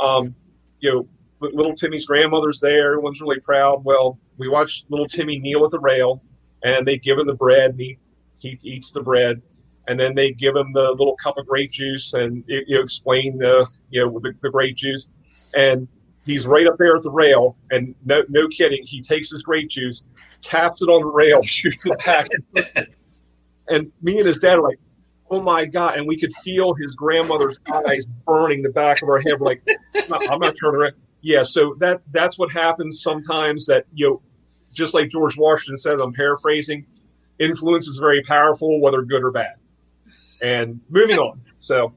[0.00, 0.34] um,
[0.80, 1.08] you know,
[1.40, 2.92] little Timmy's grandmother's there.
[2.92, 3.84] Everyone's really proud.
[3.84, 6.22] Well, we watch little Timmy kneel at the rail,
[6.62, 7.98] and they give him the bread, and he,
[8.38, 9.42] he eats the bread,
[9.88, 13.38] and then they give him the little cup of grape juice, and you know, explain
[13.38, 15.08] the you know the, the grape juice,
[15.56, 15.88] and
[16.24, 19.68] he's right up there at the rail, and no, no kidding, he takes his grape
[19.68, 20.04] juice,
[20.42, 22.28] taps it on the rail, shoots it back,
[23.68, 24.78] and me and his dad are like,
[25.34, 25.96] oh my god!
[25.98, 29.40] And we could feel his grandmother's eyes burning the back of our head.
[29.40, 29.66] We're like,
[30.10, 30.94] I'm not turning around.
[31.20, 33.66] Yeah, so that that's what happens sometimes.
[33.66, 34.22] That you know,
[34.72, 36.86] just like George Washington said, I'm paraphrasing.
[37.38, 39.54] Influence is very powerful, whether good or bad.
[40.40, 41.40] And moving on.
[41.58, 41.92] So,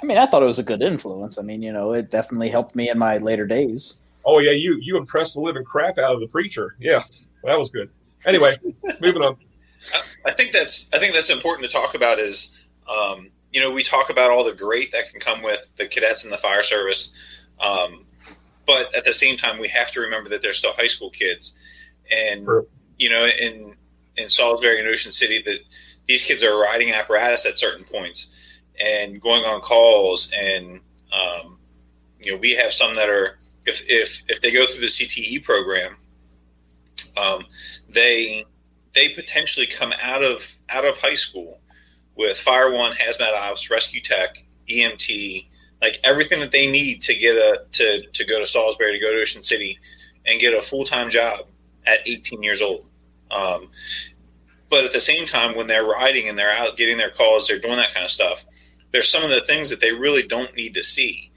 [0.00, 1.38] I mean, I thought it was a good influence.
[1.38, 4.00] I mean, you know, it definitely helped me in my later days.
[4.24, 6.76] Oh yeah, you you impressed the living crap out of the preacher.
[6.78, 7.02] Yeah,
[7.44, 7.90] that was good.
[8.26, 8.52] Anyway,
[9.00, 9.36] moving on.
[10.24, 13.82] I think that's I think that's important to talk about is um, you know, we
[13.82, 17.12] talk about all the great that can come with the cadets and the fire service,
[17.60, 18.04] um,
[18.66, 21.56] but at the same time, we have to remember that they're still high school kids,
[22.10, 22.46] and
[22.98, 23.74] you know, in
[24.16, 25.60] in Salisbury and Ocean City, that
[26.06, 28.34] these kids are riding apparatus at certain points
[28.80, 30.80] and going on calls, and
[31.12, 31.58] um,
[32.20, 35.42] you know, we have some that are if if if they go through the CTE
[35.44, 35.96] program,
[37.16, 37.44] um,
[37.88, 38.44] they
[38.94, 41.60] they potentially come out of out of high school
[42.16, 45.46] with Fire One, Hazmat Ops, Rescue Tech, EMT,
[45.82, 49.12] like everything that they need to get a to to go to Salisbury, to go
[49.12, 49.78] to Ocean City,
[50.24, 51.40] and get a full time job
[51.86, 52.86] at 18 years old.
[53.30, 53.70] Um,
[54.70, 57.58] but at the same time, when they're riding and they're out getting their calls, they're
[57.58, 58.44] doing that kind of stuff.
[58.90, 61.30] There's some of the things that they really don't need to see.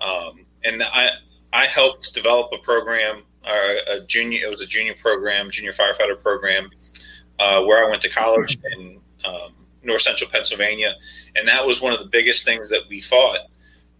[0.00, 1.10] Um, and I
[1.52, 4.46] I helped develop a program, a junior.
[4.46, 6.70] It was a junior program, junior firefighter program,
[7.38, 10.94] uh, where I went to college and um, north central Pennsylvania,
[11.36, 13.40] and that was one of the biggest things that we fought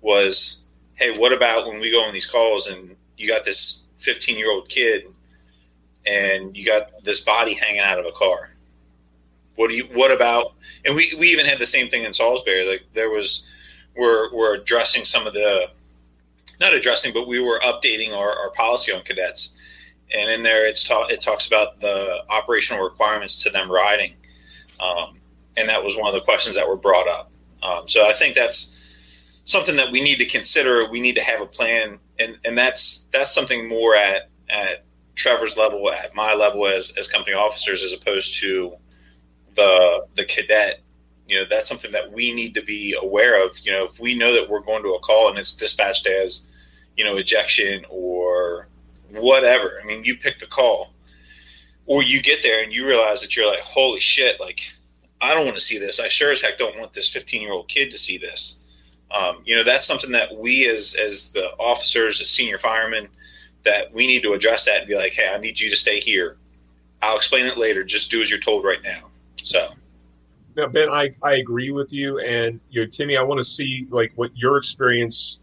[0.00, 4.36] was, hey, what about when we go on these calls and you got this 15
[4.36, 5.04] year old kid
[6.06, 8.50] and you got this body hanging out of a car?
[9.56, 9.84] What do you?
[9.92, 10.54] What about?
[10.84, 12.68] And we we even had the same thing in Salisbury.
[12.68, 13.48] Like there was,
[13.96, 15.68] we're we're addressing some of the,
[16.60, 19.56] not addressing, but we were updating our, our policy on cadets,
[20.12, 24.14] and in there it's ta- it talks about the operational requirements to them riding,
[24.80, 25.20] um,
[25.56, 27.30] and that was one of the questions that were brought up.
[27.62, 28.84] Um, so I think that's
[29.44, 30.88] something that we need to consider.
[30.90, 35.56] We need to have a plan, and and that's that's something more at at Trevor's
[35.56, 38.76] level, at my level as as company officers, as opposed to
[39.54, 40.80] the the cadet.
[41.26, 43.58] You know, that's something that we need to be aware of.
[43.58, 46.48] You know, if we know that we're going to a call and it's dispatched as,
[46.98, 48.68] you know, ejection or
[49.10, 49.80] whatever.
[49.82, 50.92] I mean, you pick the call,
[51.86, 54.70] or you get there and you realize that you're like, holy shit, like
[55.24, 56.00] I don't want to see this.
[56.00, 58.62] I sure as heck don't want this 15 year old kid to see this.
[59.10, 63.08] Um, you know, that's something that we as as the officers, as senior firemen,
[63.64, 66.00] that we need to address that and be like, hey, I need you to stay
[66.00, 66.36] here.
[67.00, 67.84] I'll explain it later.
[67.84, 69.08] Just do as you're told right now.
[69.42, 69.68] So.
[70.56, 72.20] Now, Ben, I, I agree with you.
[72.20, 75.40] And, you know, Timmy, I want to see like what your experience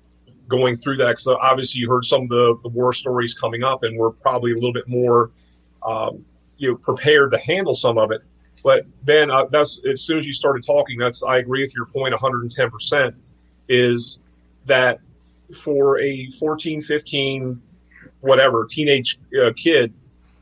[0.48, 1.18] going through that.
[1.18, 4.52] Cause obviously you heard some of the, the war stories coming up and we're probably
[4.52, 5.32] a little bit more,
[5.86, 6.26] um,
[6.58, 8.22] you know, prepared to handle some of it.
[8.64, 11.86] But Ben, uh, that's as soon as you started talking, that's, I agree with your
[11.86, 13.14] point 110%
[13.70, 14.20] is
[14.66, 15.00] that
[15.56, 17.62] for a 14, 15,
[18.22, 19.94] whatever teenage uh, kid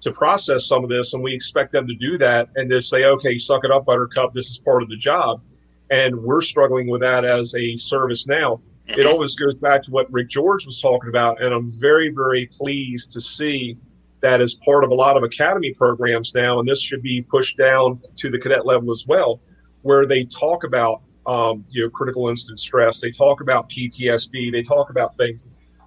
[0.02, 3.04] to process some of this, and we expect them to do that and to say,
[3.06, 5.42] okay, suck it up, Buttercup, this is part of the job.
[5.90, 8.62] And we're struggling with that as a service now.
[8.88, 11.42] It always goes back to what Rick George was talking about.
[11.42, 13.78] And I'm very, very pleased to see
[14.22, 16.60] that as part of a lot of academy programs now.
[16.60, 19.40] And this should be pushed down to the cadet level as well,
[19.82, 23.00] where they talk about um, you know critical incident stress.
[23.00, 24.52] They talk about PTSD.
[24.52, 25.44] They talk about things.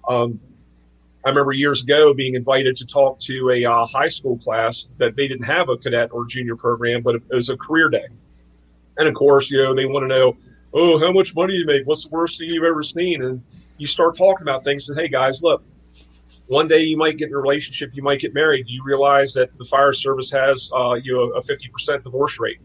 [0.07, 0.39] Um,
[1.25, 5.15] I remember years ago being invited to talk to a uh, high school class that
[5.15, 8.07] they didn't have a cadet or junior program, but it was a career day.
[8.97, 10.35] And of course, you know, they want to know,
[10.73, 11.87] oh, how much money you make?
[11.87, 13.23] What's the worst thing you've ever seen?
[13.23, 13.41] And
[13.77, 15.63] you start talking about things and, hey, guys, look,
[16.47, 18.65] one day you might get in a relationship, you might get married.
[18.67, 22.59] You realize that the fire service has, uh, you know, a 50% divorce rate?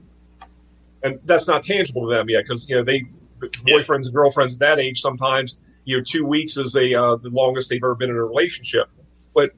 [1.05, 3.05] And that's not tangible to them yet because, you know, they,
[3.38, 7.17] the boyfriends and girlfriends at that age sometimes– you know, two weeks is a uh,
[7.17, 8.91] the longest they've ever been in a relationship.
[9.35, 9.53] But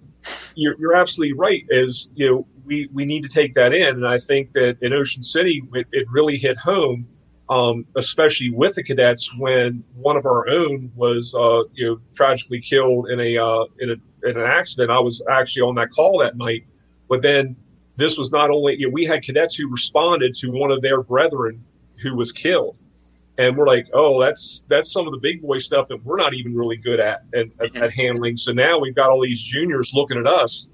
[0.55, 1.65] you're, you're absolutely right.
[1.71, 4.93] Is you know, we we need to take that in, and I think that in
[4.93, 7.05] Ocean City, it, it really hit home,
[7.49, 12.61] um, especially with the cadets when one of our own was uh, you know tragically
[12.61, 14.91] killed in a uh, in a in an accident.
[14.91, 16.65] I was actually on that call that night,
[17.09, 17.57] but then
[17.97, 21.03] this was not only you know, we had cadets who responded to one of their
[21.03, 21.65] brethren
[22.03, 22.77] who was killed
[23.41, 26.35] and we're like, oh, that's that's some of the big boy stuff that we're not
[26.35, 27.83] even really good at at, mm-hmm.
[27.83, 28.37] at handling.
[28.37, 30.69] So now we've got all these juniors looking at us,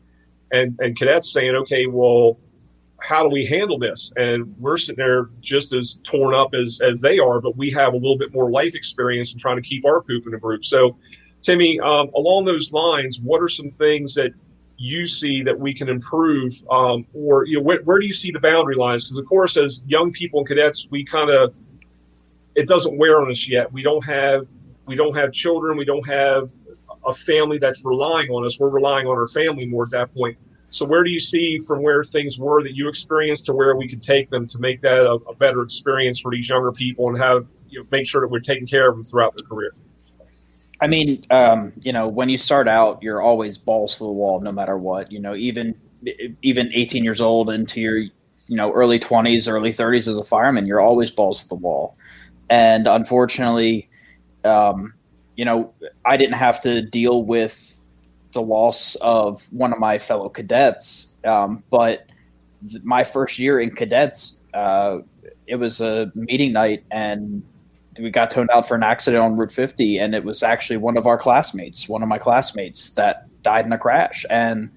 [0.51, 2.41] and and cadets saying, okay, well,
[3.01, 4.13] how do we handle this?
[4.17, 7.93] And we're sitting there just as torn up as as they are, but we have
[7.93, 10.65] a little bit more life experience and trying to keep our poop in the group.
[10.65, 10.97] So,
[11.47, 14.33] Timmy, um, along those lines, what are some things that
[14.79, 18.33] you see that we can improve, um, or you know, where, where do you see
[18.33, 19.05] the boundary lines?
[19.05, 21.55] Because of course, as young people and cadets, we kind of
[22.57, 23.73] it doesn't wear on us yet.
[23.73, 24.49] We don't have
[24.87, 25.79] we don't have children.
[25.79, 26.51] We don't have
[27.07, 28.59] a family that's relying on us.
[28.59, 30.37] We're relying on our family more at that point.
[30.71, 33.87] So where do you see from where things were that you experienced to where we
[33.87, 37.17] could take them to make that a, a better experience for these younger people and
[37.17, 39.71] have you know, make sure that we're taking care of them throughout their career?
[40.81, 44.41] I mean, um, you know, when you start out, you're always balls to the wall,
[44.41, 45.11] no matter what.
[45.11, 45.75] You know, even
[46.43, 50.67] even 18 years old into your you know early 20s, early 30s as a fireman,
[50.67, 51.97] you're always balls to the wall
[52.49, 53.89] and unfortunately,
[54.45, 54.95] um,
[55.37, 55.73] you know,
[56.05, 57.87] I didn't have to deal with
[58.33, 62.09] the loss of one of my fellow cadets, um, but
[62.69, 64.99] th- my first year in cadets, uh,
[65.47, 67.43] it was a meeting night, and
[68.01, 70.97] we got toned out for an accident on Route 50, and it was actually one
[70.97, 74.71] of our classmates, one of my classmates, that died in a crash, and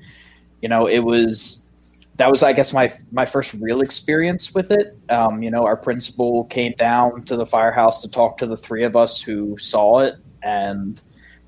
[0.61, 1.65] you know, it was
[2.17, 4.97] that was, I guess, my my first real experience with it.
[5.09, 8.83] Um, you know, our principal came down to the firehouse to talk to the three
[8.83, 11.01] of us who saw it, and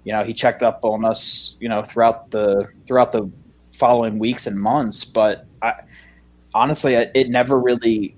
[0.05, 3.30] you know, he checked up on us, you know, throughout the throughout the
[3.74, 5.03] following weeks and months.
[5.03, 5.74] But I
[6.53, 8.15] honestly, it never really,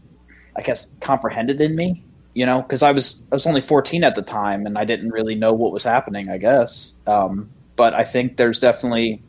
[0.55, 2.03] I guess, comprehended in me.
[2.33, 5.09] You know, because I was I was only 14 at the time, and I didn't
[5.09, 6.29] really know what was happening.
[6.29, 9.21] I guess, um, but I think there's definitely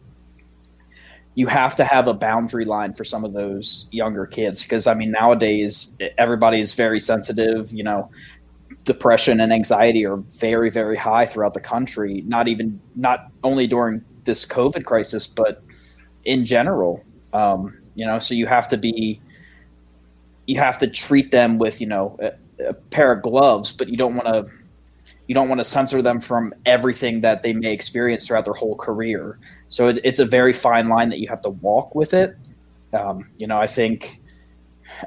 [1.35, 4.95] you have to have a boundary line for some of those younger kids because I
[4.95, 7.71] mean nowadays everybody is very sensitive.
[7.73, 8.11] You know,
[8.85, 12.23] depression and anxiety are very very high throughout the country.
[12.27, 15.63] Not even not only during this COVID crisis, but
[16.25, 17.05] in general.
[17.33, 19.21] Um, you know, so you have to be
[20.47, 22.17] you have to treat them with you know
[22.61, 24.47] a, pair of gloves, but you don't want to
[25.27, 28.77] you don't want to censor them from everything that they may experience throughout their whole
[28.77, 29.39] career.
[29.71, 32.37] So it, it's a very fine line that you have to walk with it.
[32.93, 34.21] Um, you know, I think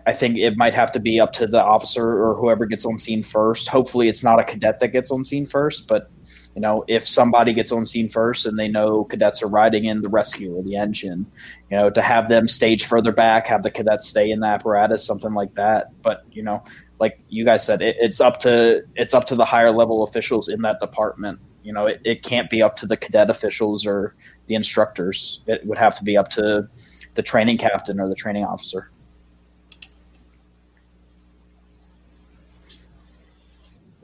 [0.05, 2.97] I think it might have to be up to the officer or whoever gets on
[2.97, 3.67] scene first.
[3.67, 6.09] Hopefully, it's not a cadet that gets on scene first, but
[6.55, 10.01] you know, if somebody gets on scene first and they know cadets are riding in
[10.01, 11.25] the rescue or the engine,
[11.69, 15.05] you know, to have them stage further back, have the cadets stay in the apparatus,
[15.05, 15.91] something like that.
[16.01, 16.63] But you know,
[16.99, 20.47] like you guys said, it, it's up to it's up to the higher level officials
[20.47, 21.39] in that department.
[21.63, 25.43] You know, it, it can't be up to the cadet officials or the instructors.
[25.47, 26.67] It would have to be up to
[27.13, 28.89] the training captain or the training officer.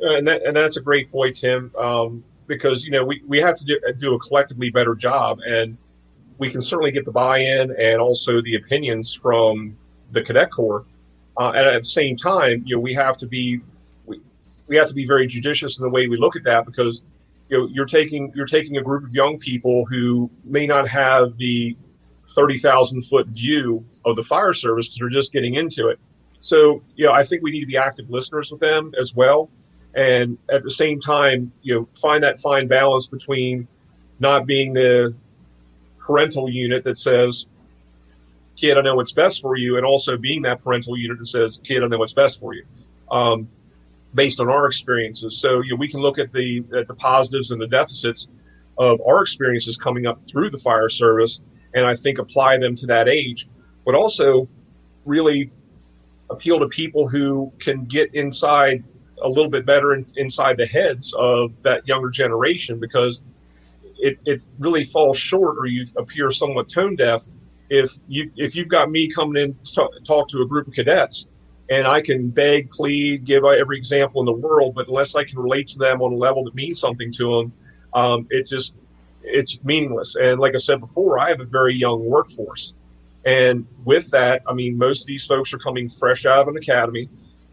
[0.02, 3.58] And, that, and that's a great point, Tim, um, because you know we, we have
[3.58, 5.78] to do, do a collectively better job, and
[6.38, 9.78] we can certainly get the buy-in and also the opinions from
[10.12, 10.86] the cadet corps
[11.38, 13.60] uh, and at the same time, you know, we have to be
[14.06, 14.20] we,
[14.68, 17.04] we have to be very judicious in the way we look at that because
[17.50, 21.38] you know you're taking you're taking a group of young people who may not have
[21.38, 21.76] the
[22.36, 26.00] thirty thousand foot view of the fire service because they're just getting into it.
[26.40, 29.50] So you know, I think we need to be active listeners with them as well,
[29.96, 33.68] and at the same time, you know, find that fine balance between
[34.20, 35.16] not being the
[36.00, 37.48] parental unit that says
[38.56, 41.60] kid, I know what's best for you, and also being that parental unit that says,
[41.64, 42.66] kid, I know what's best for you,
[43.12, 43.48] um,
[44.16, 45.38] based on our experiences.
[45.40, 48.28] So you know, we can look at the at the positives and the deficits
[48.78, 51.42] of our experiences coming up through the fire service,
[51.76, 53.48] and I think apply them to that age,
[53.86, 54.48] but also
[55.06, 55.52] really
[56.30, 58.84] appeal to people who can get inside
[59.22, 63.24] a little bit better in, inside the heads of that younger generation because
[63.98, 67.24] it, it really falls short or you appear somewhat tone deaf
[67.70, 71.30] if you if you've got me coming in to talk to a group of cadets
[71.70, 75.40] and I can beg, plead, give every example in the world, but unless I can
[75.40, 77.54] relate to them on a level that means something to them,
[77.94, 78.76] um, it just
[79.24, 80.16] it's meaningless.
[80.16, 82.76] And like I said before, I have a very young workforce,
[83.26, 86.58] and with that, I mean most of these folks are coming fresh out of an
[86.58, 87.10] academy.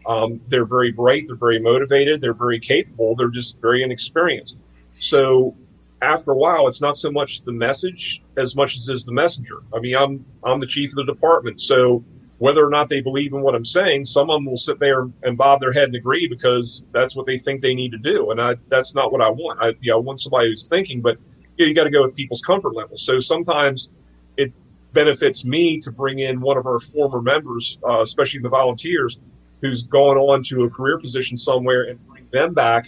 [0.07, 4.59] Um, they're very bright, they're very motivated, they're very capable, they're just very inexperienced.
[4.99, 5.55] So
[6.01, 9.63] after a while, it's not so much the message as much as is the messenger.
[9.73, 12.03] I mean, I'm I'm the chief of the department, so
[12.39, 15.07] whether or not they believe in what I'm saying, some of them will sit there
[15.21, 18.31] and bob their head and agree because that's what they think they need to do,
[18.31, 19.59] and I, that's not what I want.
[19.61, 21.19] I, you know, I want somebody who's thinking, but
[21.57, 22.97] you, know, you got to go with people's comfort level.
[22.97, 23.91] So sometimes
[24.37, 24.51] it
[24.93, 29.19] benefits me to bring in one of our former members, uh, especially the volunteers,
[29.61, 32.87] who's going on to a career position somewhere, and bring them back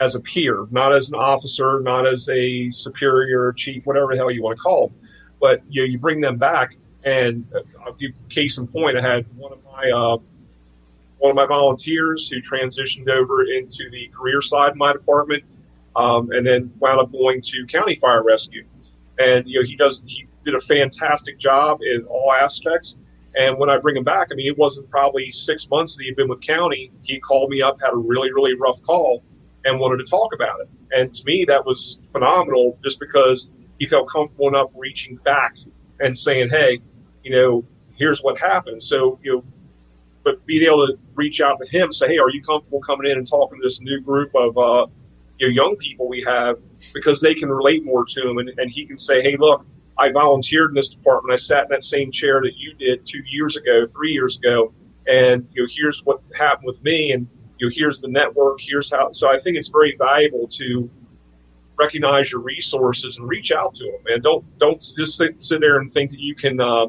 [0.00, 4.30] as a peer, not as an officer, not as a superior, chief, whatever the hell
[4.30, 4.96] you want to call them.
[5.40, 8.96] But you know, you bring them back, and uh, I'll give case in point.
[8.96, 10.18] I had one of my uh,
[11.18, 15.44] one of my volunteers who transitioned over into the career side of my department,
[15.96, 18.64] um, and then wound up going to county fire rescue.
[19.18, 22.98] And you know, he does he did a fantastic job in all aspects.
[23.38, 26.16] And when I bring him back, I mean, it wasn't probably six months that he'd
[26.16, 26.90] been with county.
[27.02, 29.22] He called me up, had a really, really rough call,
[29.64, 30.68] and wanted to talk about it.
[30.92, 35.56] And to me, that was phenomenal just because he felt comfortable enough reaching back
[36.00, 36.80] and saying, hey,
[37.22, 37.64] you know,
[37.96, 38.82] here's what happened.
[38.82, 39.44] So, you know,
[40.24, 43.18] but being able to reach out to him, say, hey, are you comfortable coming in
[43.18, 44.86] and talking to this new group of uh,
[45.38, 46.58] you know, young people we have
[46.92, 49.64] because they can relate more to him and, and he can say, hey, look,
[49.98, 51.32] I volunteered in this department.
[51.32, 54.72] I sat in that same chair that you did two years ago, three years ago,
[55.08, 57.12] and you know, here's what happened with me.
[57.12, 57.26] And
[57.58, 59.12] you know, here's the network, here's how.
[59.12, 60.90] So I think it's very valuable to
[61.78, 64.00] recognize your resources and reach out to them.
[64.06, 66.86] And don't don't just sit, sit there and think that you can, uh,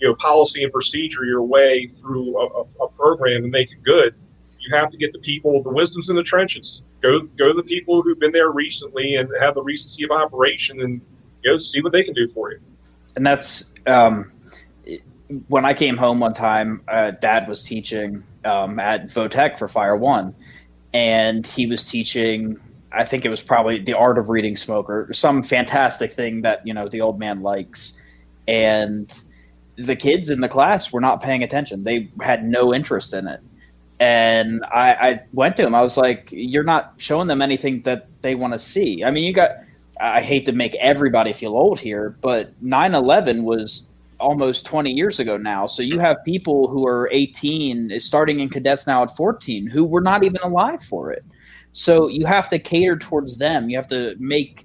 [0.00, 3.82] you know, policy and procedure your way through a, a, a, program and make it
[3.82, 4.14] good.
[4.58, 6.82] You have to get the people, the wisdoms in the trenches.
[7.02, 10.80] Go go to the people who've been there recently and have the recency of operation,
[10.80, 11.00] and
[11.42, 12.58] you know, see what they can do for you.
[13.16, 14.32] And that's um,
[15.48, 16.82] when I came home one time.
[16.88, 20.34] Uh, Dad was teaching um, at Votech for Fire One,
[20.92, 22.56] and he was teaching.
[22.92, 26.66] I think it was probably the art of reading smoke or some fantastic thing that
[26.66, 27.98] you know the old man likes,
[28.46, 29.12] and
[29.76, 31.82] the kids in the class were not paying attention.
[31.82, 33.40] They had no interest in it.
[34.00, 35.74] And I, I went to him.
[35.74, 39.24] I was like, "You're not showing them anything that they want to see." I mean,
[39.24, 39.52] you got.
[40.00, 43.88] I hate to make everybody feel old here, but 9/11 was
[44.24, 45.66] almost 20 years ago now.
[45.66, 50.00] So you have people who are 18, starting in cadets now at 14, who were
[50.00, 51.24] not even alive for it.
[51.72, 53.68] So you have to cater towards them.
[53.68, 54.64] You have to make,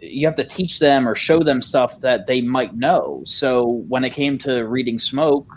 [0.00, 3.22] you have to teach them or show them stuff that they might know.
[3.24, 5.52] So when it came to reading smoke,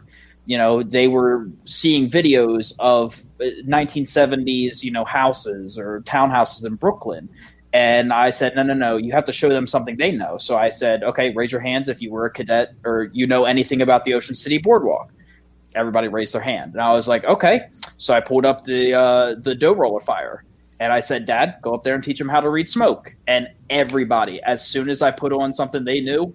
[0.46, 6.76] you know they were seeing videos of 1970s uh, you know houses or townhouses in
[6.76, 7.30] brooklyn
[7.74, 10.38] and i said no no no you have to show them something they know.
[10.38, 13.46] So i said okay raise your hands if you were a cadet or you know
[13.46, 15.12] anything about the ocean city boardwalk.
[15.74, 16.74] Everybody raised their hand.
[16.74, 17.68] And i was like okay.
[17.98, 20.44] So i pulled up the uh, the dough roller fire.
[20.80, 23.16] And i said dad go up there and teach them how to read smoke.
[23.28, 26.34] And everybody as soon as i put on something they knew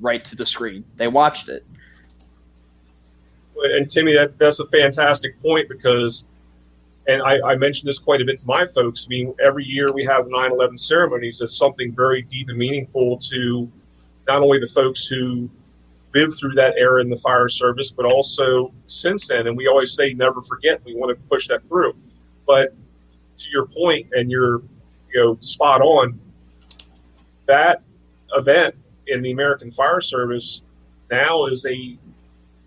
[0.00, 0.84] right to the screen.
[0.96, 1.64] They watched it.
[3.56, 6.26] And Timmy, that that's a fantastic point because,
[7.08, 9.06] and I, I mentioned this quite a bit to my folks.
[9.06, 11.40] I mean, every year we have the 9/11 ceremonies.
[11.42, 13.70] as something very deep and meaningful to
[14.26, 15.48] not only the folks who
[16.14, 19.46] lived through that era in the fire service, but also since then.
[19.46, 20.82] And we always say never forget.
[20.84, 21.94] We want to push that through.
[22.46, 22.74] But
[23.36, 24.62] to your point, and you're
[25.12, 26.18] you know spot on.
[27.46, 27.82] That
[28.34, 28.74] event
[29.06, 30.64] in the American Fire Service
[31.10, 31.96] now is a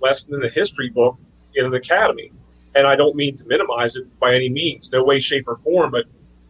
[0.02, 1.18] lesson in the history book
[1.56, 2.32] in an academy.
[2.76, 5.92] And I don't mean to minimize it by any means, no way, shape, or form,
[5.92, 6.06] but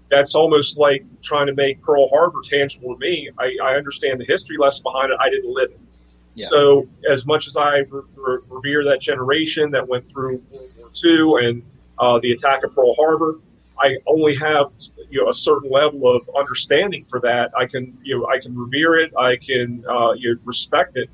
[0.09, 3.30] that's almost like trying to make Pearl Harbor tangible to me.
[3.38, 5.17] I, I understand the history lesson behind it.
[5.22, 5.80] I didn't live it.
[6.34, 6.45] Yeah.
[6.47, 10.89] So, as much as I re- re- revere that generation that went through World War
[11.03, 11.63] II and
[11.99, 13.39] uh, the attack of Pearl Harbor,
[13.80, 14.74] I only have
[15.09, 17.51] you know a certain level of understanding for that.
[17.57, 19.11] I can you know I can revere it.
[19.17, 21.09] I can uh, you know, respect it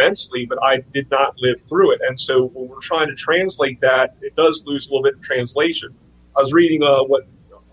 [0.00, 2.00] immensely, but I did not live through it.
[2.06, 5.20] And so when we're trying to translate that, it does lose a little bit of
[5.20, 5.94] translation.
[6.36, 7.26] I was reading uh, what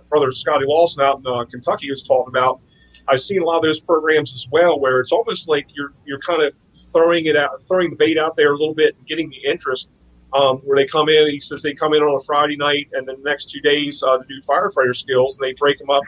[0.09, 2.61] brother Scotty Lawson out in uh, Kentucky was talking about.
[3.09, 6.19] I've seen a lot of those programs as well, where it's almost like you're you're
[6.19, 6.53] kind of
[6.91, 9.91] throwing it out, throwing the bait out there a little bit, and getting the interest.
[10.33, 13.07] Um, where they come in, he says they come in on a Friday night, and
[13.07, 16.03] the next two days uh, to do firefighter skills, and they break them up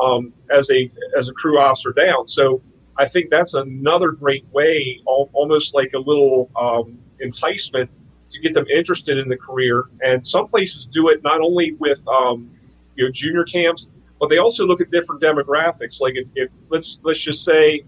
[0.00, 2.26] um, as a as a crew officer down.
[2.26, 2.60] So
[2.96, 7.90] I think that's another great way, almost like a little um, enticement
[8.30, 9.84] to get them interested in the career.
[10.02, 12.50] And some places do it not only with um,
[12.96, 13.90] you know junior camps,
[14.20, 16.00] but they also look at different demographics.
[16.00, 17.82] Like if, if let's let's just say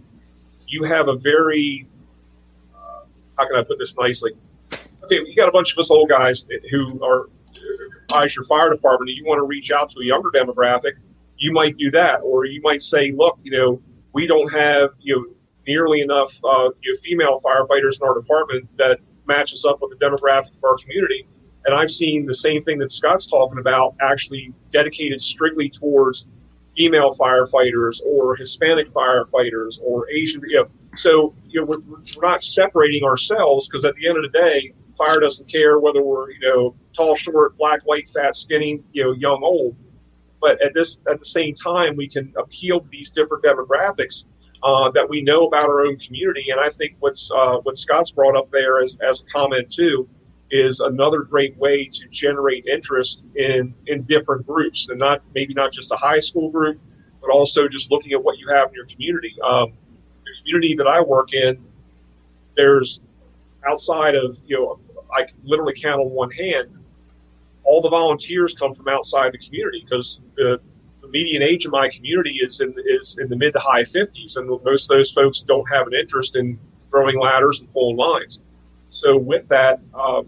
[0.66, 1.86] you have a very
[2.74, 3.04] uh,
[3.38, 4.32] how can I put this nicely?
[5.04, 7.28] Okay, you got a bunch of us old guys who are
[8.14, 10.92] as your fire department, and you want to reach out to a younger demographic.
[11.38, 13.82] You might do that, or you might say, look, you know
[14.16, 15.24] we don't have you know
[15.66, 20.04] nearly enough uh, you know, female firefighters in our department that matches up with the
[20.04, 21.26] demographic of our community.
[21.66, 26.26] And I've seen the same thing that Scott's talking about, actually dedicated strictly towards
[26.76, 30.40] female firefighters or Hispanic firefighters or Asian.
[30.48, 34.32] You know, so you know, we're, we're not separating ourselves because at the end of
[34.32, 38.82] the day, fire doesn't care whether we're you know tall, short, black, white, fat, skinny,
[38.92, 39.76] you know, young, old
[40.46, 44.26] but at this at the same time we can appeal to these different demographics
[44.62, 46.46] uh, that we know about our own community.
[46.50, 50.08] And i think what's uh, what scott's brought up there as, as a comment too
[50.52, 55.72] is another great way to generate interest in in different groups and not maybe not
[55.72, 56.78] just a high school group
[57.20, 59.34] but also just looking at what you have in your community.
[59.42, 59.72] Um,
[60.24, 61.52] the community that i work in
[62.56, 63.00] there's
[63.68, 64.78] outside of you know
[65.18, 66.68] i can literally count on one hand
[67.66, 70.60] all the volunteers come from outside the community because the,
[71.02, 74.36] the, median age of my community is in is in the mid to high 50s,
[74.36, 78.42] and most of those folks don't have an interest in throwing ladders and pulling lines.
[78.90, 80.22] So with that, uh,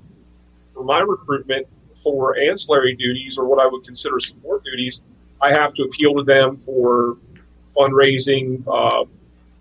[0.69, 5.03] for my recruitment for ancillary duties or what I would consider support duties,
[5.41, 7.17] I have to appeal to them for
[7.77, 9.05] fundraising, uh,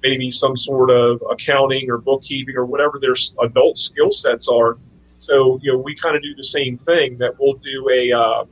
[0.04, 4.78] maybe some sort of accounting or bookkeeping or whatever their adult skill sets are
[5.18, 8.46] so, you know, we kind of do the same thing that we'll do a uh,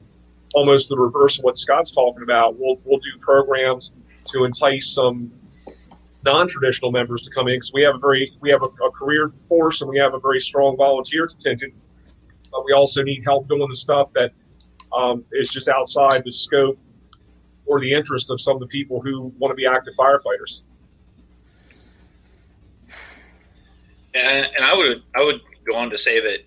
[0.55, 2.57] almost the reverse of what Scott's talking about.
[2.57, 3.93] We'll, we'll do programs
[4.32, 5.32] to entice some
[6.24, 9.32] non-traditional members to come in because we have a very we have a, a, career
[9.47, 11.74] force and we have a very strong volunteer contingent.
[12.51, 14.32] But we also need help doing the stuff that
[14.95, 16.80] um, is just outside the scope
[17.68, 20.63] or the interest of some of the people who want to be active firefighters.
[24.16, 26.39] And, and I would I would go on to say that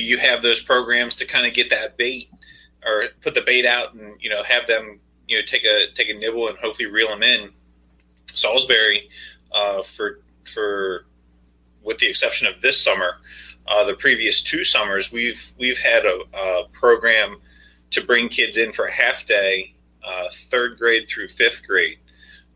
[0.00, 2.30] you have those programs to kind of get that bait
[2.84, 6.08] or put the bait out and you know have them you know take a take
[6.08, 7.50] a nibble and hopefully reel them in.
[8.34, 9.08] Salisbury,
[9.52, 11.06] uh, for for
[11.82, 13.18] with the exception of this summer,
[13.66, 17.36] uh, the previous two summers we've we've had a, a, program
[17.90, 19.74] to bring kids in for a half day,
[20.04, 21.98] uh, third grade through fifth grade,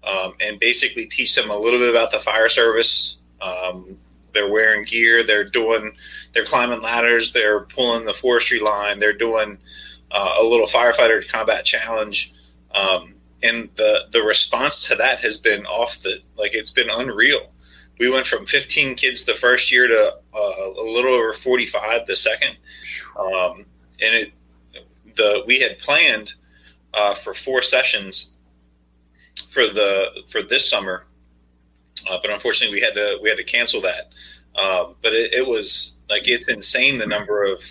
[0.05, 3.21] um, and basically teach them a little bit about the fire service.
[3.41, 3.99] Um,
[4.33, 5.93] they're wearing gear, they're doing
[6.37, 7.33] they're climbing ladders.
[7.33, 8.99] They're pulling the forestry line.
[8.99, 9.57] They're doing
[10.11, 12.35] uh, a little firefighter combat challenge.
[12.75, 17.53] Um, and the the response to that has been off the like it's been unreal.
[17.99, 22.17] we went from 15 kids the first year to uh, a little over 45 the
[22.17, 22.57] second.
[23.19, 23.65] Um,
[24.03, 24.33] and it,
[25.17, 26.35] the we had planned
[26.93, 28.37] uh, for four sessions
[29.49, 31.07] for the for this summer,
[32.11, 34.13] uh, but unfortunately we had to we had to cancel that.
[34.57, 37.63] Um, but it, it, was like it's insane the number of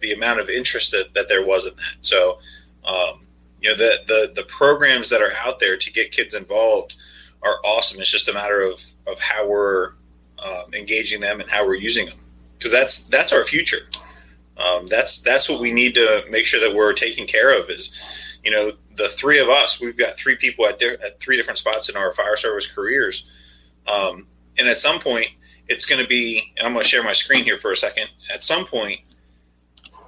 [0.00, 1.96] the amount of interest that, that there was in that.
[2.00, 2.38] So,
[2.84, 3.26] um,
[3.60, 6.96] you know, the, the the programs that are out there to get kids involved
[7.42, 8.00] are awesome.
[8.00, 9.92] It's just a matter of of how we're
[10.38, 12.18] um, engaging them and how we're using them
[12.54, 13.88] because that's that's our future.
[14.56, 17.70] Um, that's that's what we need to make sure that we're taking care of.
[17.70, 17.94] Is
[18.44, 21.58] you know the three of us, we've got three people at, di- at three different
[21.58, 23.30] spots in our fire service careers,
[23.86, 24.26] um,
[24.58, 25.28] and at some point
[25.70, 26.52] it's going to be.
[26.58, 28.08] And I'm going to share my screen here for a second.
[28.32, 29.00] At some point,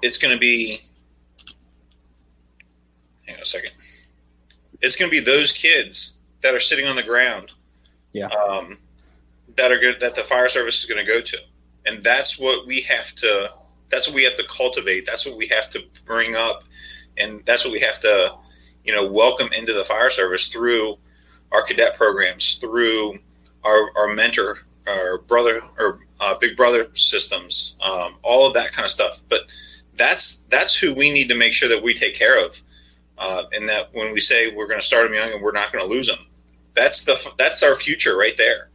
[0.02, 0.82] it's going to be.
[3.26, 3.72] Hang on a second.
[4.82, 7.52] It's going to be those kids that are sitting on the ground.
[8.12, 8.26] Yeah.
[8.26, 8.78] Um,
[9.56, 11.38] that are good that the fire service is going to go to,
[11.86, 13.52] and that's what we have to.
[13.90, 15.06] That's what we have to cultivate.
[15.06, 16.64] That's what we have to bring up,
[17.18, 18.34] and that's what we have to,
[18.84, 20.96] you know, welcome into the fire service through
[21.52, 23.18] our cadet programs, through
[23.64, 28.84] our, our mentor, our brother, or uh, big brother systems, um, all of that kind
[28.84, 29.22] of stuff.
[29.28, 29.42] But
[29.96, 32.62] that's that's who we need to make sure that we take care of,
[33.18, 35.72] uh, and that when we say we're going to start them young and we're not
[35.72, 36.26] going to lose them,
[36.74, 38.70] that's the that's our future right there.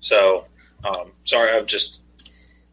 [0.00, 0.46] So,
[0.84, 2.02] um, sorry, I'm just.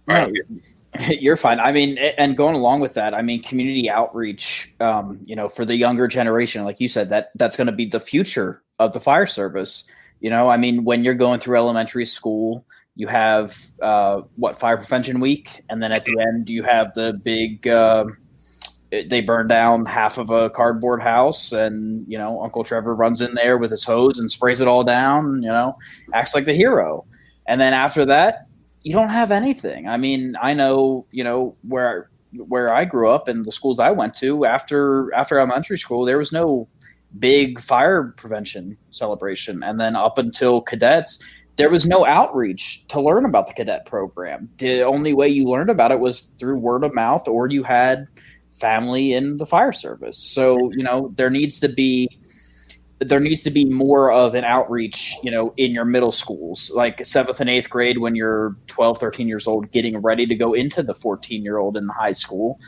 [0.07, 0.31] No,
[1.09, 1.59] you're fine.
[1.59, 5.65] I mean, and going along with that, I mean, community outreach, um, you know, for
[5.65, 8.99] the younger generation, like you said, that that's going to be the future of the
[8.99, 9.89] fire service.
[10.23, 12.65] You know, I mean, when you're going through elementary school,
[12.95, 17.19] you have uh, what fire prevention week, and then at the end you have the
[17.23, 17.67] big.
[17.67, 18.05] Uh,
[18.89, 23.35] they burn down half of a cardboard house, and you know Uncle Trevor runs in
[23.35, 25.41] there with his hose and sprays it all down.
[25.41, 25.77] You know,
[26.13, 27.03] acts like the hero,
[27.45, 28.47] and then after that,
[28.81, 29.89] you don't have anything.
[29.89, 33.91] I mean, I know you know where where I grew up and the schools I
[33.91, 36.65] went to after after elementary school, there was no
[37.19, 41.23] big fire prevention celebration, and then up until cadets,
[41.57, 44.49] there was no outreach to learn about the cadet program.
[44.57, 48.05] The only way you learned about it was through word of mouth, or you had
[48.59, 50.17] family in the fire service.
[50.17, 52.07] So, you know, there needs to be
[52.99, 57.05] there needs to be more of an outreach, you know, in your middle schools, like
[57.05, 60.81] seventh and eighth grade when you're 12, 13 years old, getting ready to go into
[60.81, 62.59] the 14 year old in high school.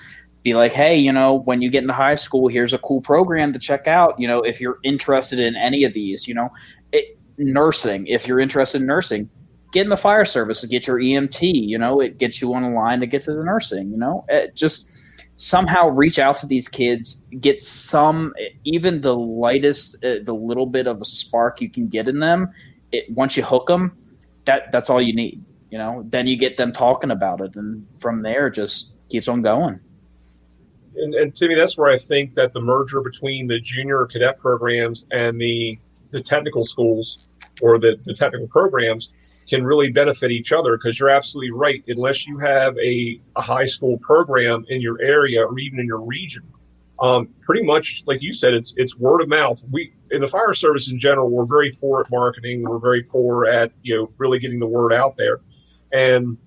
[0.46, 3.52] Be like, hey, you know, when you get into high school, here's a cool program
[3.52, 4.14] to check out.
[4.20, 6.50] You know, if you're interested in any of these, you know,
[6.91, 9.28] it, nursing, if you're interested in nursing,
[9.72, 11.52] get in the fire service get your EMT.
[11.52, 13.89] You know, it gets you on a line to get to the nursing.
[13.89, 18.32] You know, it just somehow reach out to these kids, get some,
[18.66, 22.52] even the lightest, uh, the little bit of a spark you can get in them.
[22.91, 23.98] It, once you hook them,
[24.46, 25.43] that that's all you need.
[25.72, 29.41] You know, then you get them talking about it, and from there, just keeps on
[29.41, 29.80] going.
[30.98, 35.08] And, and me, that's where I think that the merger between the junior cadet programs
[35.12, 35.78] and the
[36.12, 37.30] the technical schools
[37.62, 39.14] or the, the technical programs
[39.50, 41.84] can really benefit each other because you're absolutely right.
[41.88, 46.02] Unless you have a, a high school program in your area or even in your
[46.02, 46.43] region,
[47.00, 49.64] um, pretty much like you said, it's it's word of mouth.
[49.70, 52.64] We in the fire service in general, we're very poor at marketing.
[52.64, 55.41] We're very poor at you know really getting the word out there.
[55.91, 56.38] And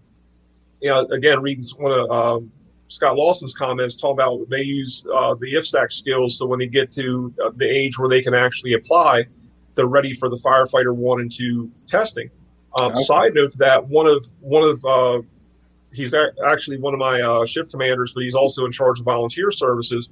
[0.80, 2.52] you know, again, reading one of um,
[2.88, 6.90] Scott Lawson's comments, talking about they use uh, the IFSAC skills, so when they get
[6.92, 9.26] to uh, the age where they can actually apply,
[9.74, 12.30] they're ready for the firefighter one and two testing.
[12.78, 13.02] Um, okay.
[13.02, 15.20] Side note to that, one of one of uh,
[15.92, 16.14] he's
[16.46, 20.10] actually one of my uh, shift commanders, but he's also in charge of volunteer services.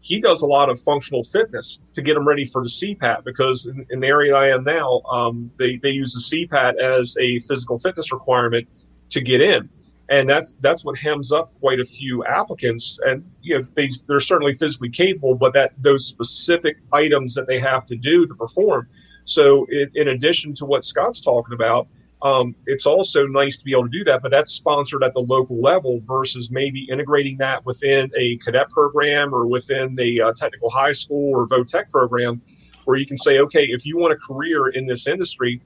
[0.00, 3.66] He does a lot of functional fitness to get them ready for the CPAT because
[3.66, 7.38] in, in the area I am now, um, they, they use the CPAT as a
[7.40, 8.68] physical fitness requirement
[9.10, 9.70] to get in.
[10.10, 13.00] And that's that's what hems up quite a few applicants.
[13.06, 17.58] And you know, they they're certainly physically capable, but that those specific items that they
[17.58, 18.88] have to do to perform
[19.24, 21.88] so, it, in addition to what Scott's talking about,
[22.22, 25.20] um, it's also nice to be able to do that, but that's sponsored at the
[25.20, 30.70] local level versus maybe integrating that within a cadet program or within the uh, technical
[30.70, 32.40] high school or VOTEC program,
[32.84, 35.60] where you can say, okay, if you want a career in this industry,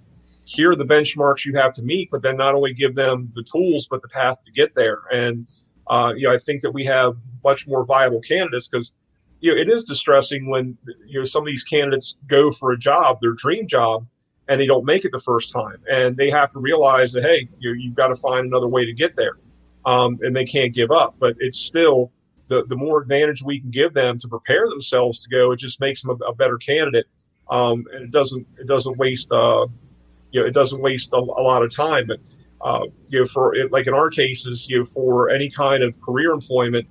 [0.49, 3.43] here are the benchmarks you have to meet, but then not only give them the
[3.43, 5.03] tools, but the path to get there.
[5.13, 5.47] And,
[5.89, 8.95] uh, you know, I think that we have much more viable candidates because
[9.41, 10.77] you know, it is distressing when
[11.07, 14.07] you know some of these candidates go for a job, their dream job,
[14.49, 17.47] and they don't make it the first time, and they have to realize that hey,
[17.59, 19.37] you you've got to find another way to get there,
[19.87, 21.15] um, and they can't give up.
[21.19, 22.11] But it's still
[22.49, 25.81] the the more advantage we can give them to prepare themselves to go, it just
[25.81, 27.07] makes them a, a better candidate,
[27.51, 29.67] um, and it doesn't it doesn't waste uh,
[30.33, 32.07] you know it doesn't waste a, a lot of time.
[32.07, 32.21] But
[32.61, 36.01] uh, you know, for it, like in our cases, you know, for any kind of
[36.01, 36.87] career employment,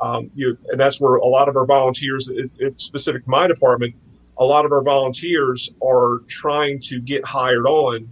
[0.00, 3.46] um, you and that's where a lot of our volunteers, it, it's specific to my
[3.46, 3.94] department,
[4.38, 8.08] a lot of our volunteers are trying to get hired on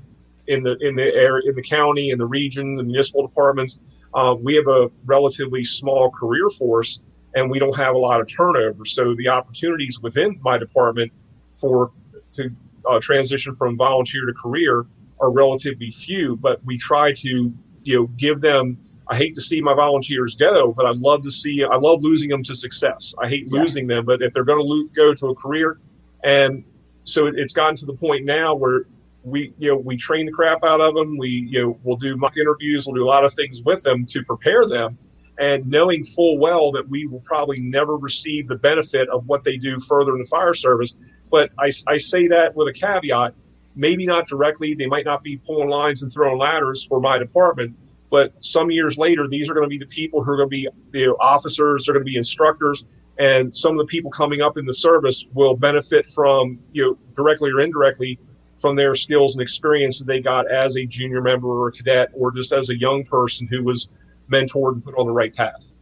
[0.47, 3.81] in the in the area, in the county, in the region, the municipal departments.
[4.15, 7.03] Uh, we have a relatively small career force,
[7.35, 8.85] and we don't have a lot of turnover.
[8.85, 11.13] So the opportunities within my department
[11.53, 11.91] for
[12.33, 12.51] to
[12.89, 14.87] uh, transition from volunteer to career
[15.21, 16.37] are relatively few.
[16.37, 17.53] But we try to
[17.83, 18.79] you know give them.
[19.09, 21.65] I hate to see my volunteers go, but I love to see.
[21.65, 23.15] I love losing them to success.
[23.21, 23.61] I hate yeah.
[23.61, 25.81] losing them, but if they're going to lo- go to a career,
[26.23, 26.65] and
[27.05, 28.85] so it, it's gotten to the point now where
[29.23, 31.17] we you know we train the crap out of them.
[31.19, 32.87] We you know we'll do mock interviews.
[32.87, 34.97] We'll do a lot of things with them to prepare them,
[35.39, 39.57] and knowing full well that we will probably never receive the benefit of what they
[39.57, 40.97] do further in the fire service.
[41.31, 43.35] But I, I say that with a caveat.
[43.77, 44.75] Maybe not directly.
[44.75, 47.77] They might not be pulling lines and throwing ladders for my department.
[48.11, 50.51] But some years later, these are going to be the people who are going to
[50.51, 50.69] be
[50.99, 51.87] you know, officers.
[51.87, 52.85] They're going to be instructors
[53.21, 56.99] and some of the people coming up in the service will benefit from you know
[57.15, 58.19] directly or indirectly
[58.59, 62.09] from their skills and experience that they got as a junior member or a cadet
[62.15, 63.91] or just as a young person who was
[64.31, 65.73] mentored and put on the right path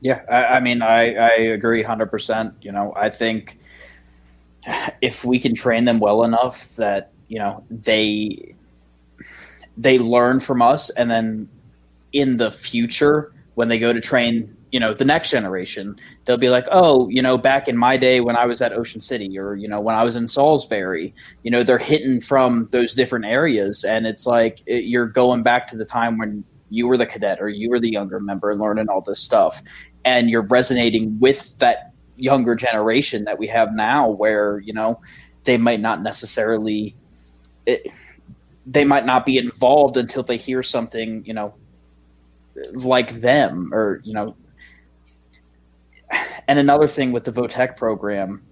[0.00, 3.58] yeah i, I mean I, I agree 100% you know i think
[5.00, 8.54] if we can train them well enough that you know they
[9.76, 11.48] they learn from us and then
[12.12, 16.48] in the future when they go to train you know the next generation they'll be
[16.48, 19.54] like oh you know back in my day when i was at ocean city or
[19.54, 23.84] you know when i was in salisbury you know they're hitting from those different areas.
[23.84, 27.40] And it's like it, you're going back to the time when you were the cadet
[27.40, 29.62] or you were the younger member learning all this stuff
[30.04, 35.00] and you're resonating with that younger generation that we have now where you know
[35.44, 36.94] they might not necessarily
[37.66, 37.86] it,
[38.66, 41.54] they might not be involved until they hear something you know
[42.72, 44.36] like them or you know.
[46.46, 48.44] And another thing with the Votech program,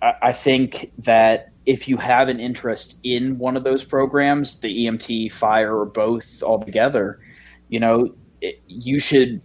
[0.00, 4.86] I, I think that if you have an interest in one of those programs, the
[4.86, 7.20] EMT, fire, or both all together,
[7.68, 9.44] you know, it, you should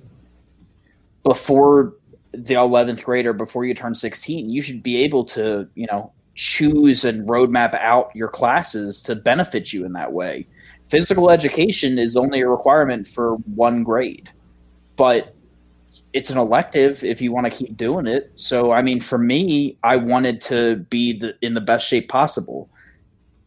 [1.23, 1.95] before
[2.37, 7.05] the 11th grader before you turn 16, you should be able to, you know, choose
[7.05, 10.45] and roadmap out your classes to benefit you in that way.
[10.83, 14.29] Physical education is only a requirement for one grade,
[14.97, 15.33] but
[16.13, 18.31] it's an elective if you want to keep doing it.
[18.35, 22.69] So I mean, for me, I wanted to be the, in the best shape possible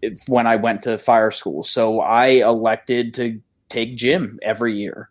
[0.02, 1.62] if, when I went to fire school.
[1.62, 5.10] So I elected to take gym every year.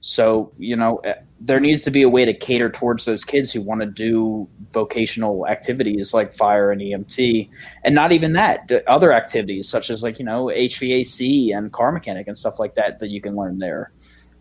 [0.00, 1.00] So you know,
[1.38, 4.48] there needs to be a way to cater towards those kids who want to do
[4.72, 7.48] vocational activities like fire and EMT,
[7.84, 12.26] and not even that, other activities such as like you know HVAC and car mechanic
[12.26, 13.92] and stuff like that that you can learn there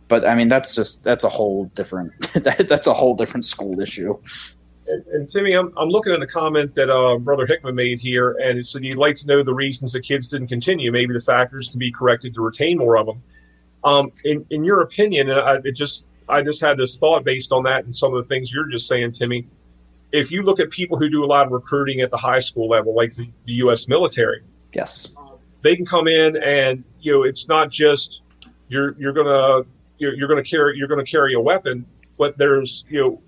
[0.08, 3.80] but I mean that's just that's a whole different that, that's a whole different school
[3.80, 4.18] issue.
[4.88, 8.34] And, and Timmy, I'm, I'm looking at a comment that uh, Brother Hickman made here,
[8.34, 10.92] and it said you'd like to know the reasons the kids didn't continue.
[10.92, 13.24] Maybe the factors can be corrected to retain more of them.
[13.84, 17.64] Um, in in your opinion, I, it just I just had this thought based on
[17.64, 19.48] that and some of the things you're just saying, Timmy.
[20.12, 22.70] If you look at people who do a lot of recruiting at the high school
[22.70, 23.88] level, like the, the U.S.
[23.88, 25.14] military, yes,
[25.62, 28.22] they can come in and you know it's not just
[28.70, 29.64] you're you're gonna
[29.98, 31.86] you're, you're going to carry you're to carry a weapon,
[32.18, 33.22] but there's you know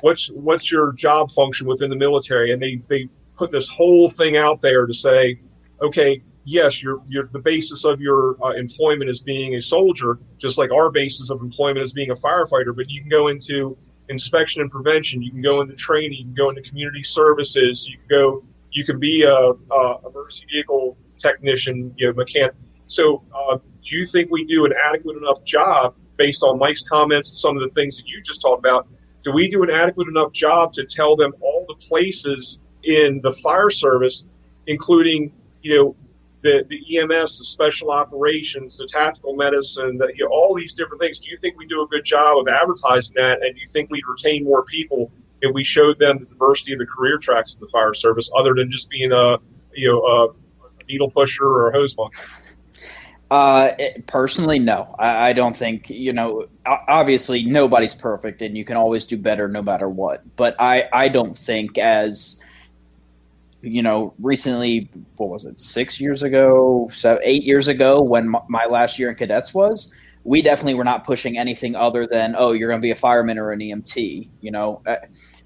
[0.00, 4.36] what's what's your job function within the military, and they they put this whole thing
[4.36, 5.40] out there to say,
[5.82, 10.58] okay, yes, your your the basis of your uh, employment is being a soldier, just
[10.58, 13.76] like our basis of employment is being a firefighter, but you can go into
[14.08, 17.96] inspection and prevention, you can go into training, you can go into community services, you
[17.98, 22.54] can go you can be a, a emergency vehicle technician, you know, mechanic.
[22.86, 27.30] So, uh, do you think we do an adequate enough job based on Mike's comments
[27.30, 28.88] and some of the things that you just talked about,
[29.22, 33.32] do we do an adequate enough job to tell them all the places in the
[33.32, 34.26] fire service,
[34.66, 35.32] including,
[35.62, 35.96] you know,
[36.44, 41.00] the, the EMS, the special operations, the tactical medicine, the, you know, all these different
[41.00, 41.18] things.
[41.18, 43.42] Do you think we do a good job of advertising that?
[43.42, 46.80] And do you think we'd retain more people if we showed them the diversity of
[46.80, 49.38] the career tracks of the fire service, other than just being a
[49.72, 52.18] you know a needle pusher or a hose bunker?
[53.30, 53.72] Uh,
[54.06, 54.94] personally, no.
[54.98, 56.46] I, I, don't think you know.
[56.66, 60.22] Obviously, nobody's perfect, and you can always do better no matter what.
[60.36, 62.40] But I, I don't think as
[63.64, 68.40] you know, recently, what was it, six years ago, seven, eight years ago, when my,
[68.48, 69.94] my last year in cadets was,
[70.24, 73.38] we definitely were not pushing anything other than oh you're going to be a fireman
[73.38, 74.28] or an EMT.
[74.40, 74.96] You know, uh,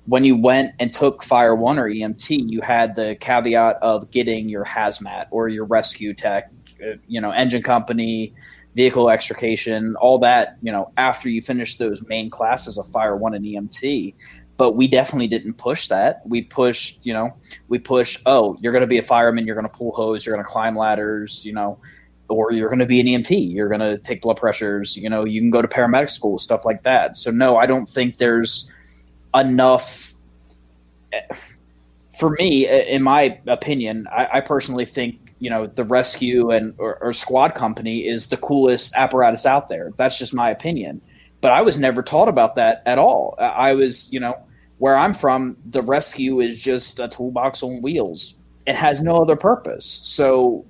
[0.07, 4.49] when you went and took fire one or EMT, you had the caveat of getting
[4.49, 6.51] your hazmat or your rescue tech,
[6.83, 8.33] uh, you know, engine company,
[8.75, 10.57] vehicle extrication, all that.
[10.63, 14.15] You know, after you finish those main classes of fire one and EMT.
[14.59, 16.21] But we definitely didn't push that.
[16.27, 17.31] We pushed, you know,
[17.69, 18.21] we push.
[18.27, 19.47] Oh, you're going to be a fireman.
[19.47, 20.27] You're going to pull hose.
[20.27, 21.45] You're going to climb ladders.
[21.47, 21.81] You know,
[22.29, 23.53] or you're going to be an EMT.
[23.53, 24.97] You're going to take blood pressures.
[24.97, 27.17] You know, you can go to paramedic school, stuff like that.
[27.17, 28.71] So no, I don't think there's
[29.35, 30.13] enough.
[32.19, 36.99] For me, in my opinion, I, I personally think you know the rescue and or,
[37.01, 39.93] or, squad company is the coolest apparatus out there.
[39.97, 41.01] That's just my opinion.
[41.41, 43.37] But I was never taught about that at all.
[43.39, 44.35] I was, you know,
[44.79, 48.37] where I'm from, the rescue is just a toolbox on wheels.
[48.67, 49.87] It has no other purpose.
[49.87, 50.65] So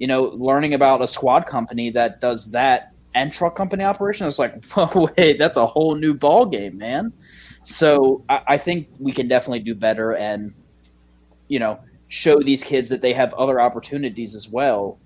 [0.00, 4.38] you know, learning about a squad company that does that and truck company operation, it's
[4.38, 7.12] like, oh, wait, that's a whole new ball game, man.
[7.62, 10.54] So I, I think we can definitely do better and,
[11.48, 14.98] you know, show these kids that they have other opportunities as well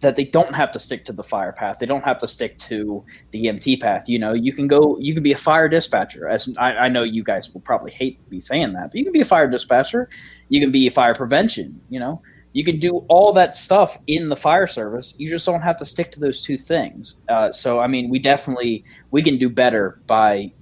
[0.00, 1.78] that they don't have to stick to the fire path.
[1.78, 4.08] They don't have to stick to the EMT path.
[4.08, 6.28] You know, you can go, you can be a fire dispatcher.
[6.28, 9.12] As I, I, know you guys will probably hate me saying that, but you can
[9.12, 10.08] be a fire dispatcher.
[10.48, 11.80] You can be fire prevention.
[11.90, 12.22] You know,
[12.52, 15.14] you can do all that stuff in the fire service.
[15.18, 17.16] You just don't have to stick to those two things.
[17.28, 20.52] Uh, so, I mean, we definitely we can do better by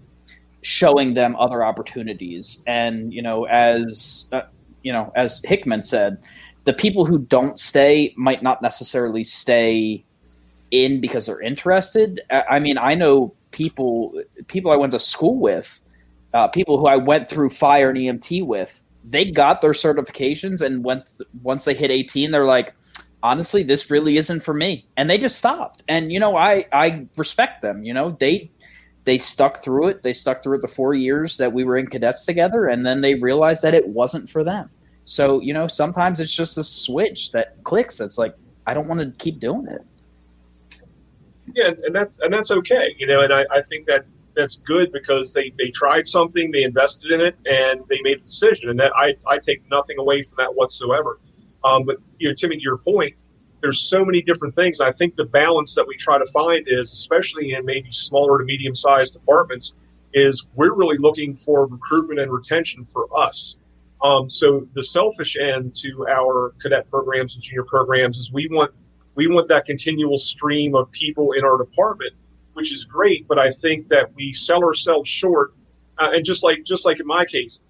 [0.63, 2.63] showing them other opportunities.
[2.67, 4.43] And you know, as uh,
[4.83, 6.19] you know, as Hickman said,
[6.65, 10.05] the people who don't stay might not necessarily stay
[10.71, 12.21] in because they're interested.
[12.31, 15.83] I mean, I know people people I went to school with,
[16.35, 20.85] uh, people who I went through fire and EMT with they got their certifications and
[20.85, 22.75] once once they hit 18 they're like
[23.23, 24.87] honestly this really isn't for me.
[24.97, 25.85] And they just stopped.
[25.89, 28.51] And you know i i respect them you know they
[29.05, 30.03] they stuck through it.
[30.03, 33.01] They stuck through it the four years that we were in cadets together and then
[33.01, 34.71] they realized that it wasn't for them
[35.09, 38.35] so you know sometimes it's just a switch that clicks that's like
[38.67, 39.83] i don't want to keep doing it
[41.55, 44.05] yeah and that's and that's okay you know and i, I think that
[44.39, 48.21] that's good because they, they tried something, they invested in it, and they made a
[48.21, 48.71] decision.
[48.71, 51.19] And that I, I take nothing away from that whatsoever.
[51.65, 53.15] Um, but you know, Timmy, to your point,
[53.61, 54.81] there's so many different things.
[54.81, 58.45] I think the balance that we try to find is, especially in maybe smaller to
[58.45, 59.75] medium sized departments,
[60.15, 63.59] is we're really looking for recruitment and retention for us.
[64.03, 68.73] Um, so the selfish end to our cadet programs and junior programs is we want
[69.15, 72.15] we want that continual stream of people in our department
[72.59, 73.29] which is great.
[73.29, 75.55] But I think that we sell ourselves short.
[75.97, 77.63] Uh, and just like just like in my case,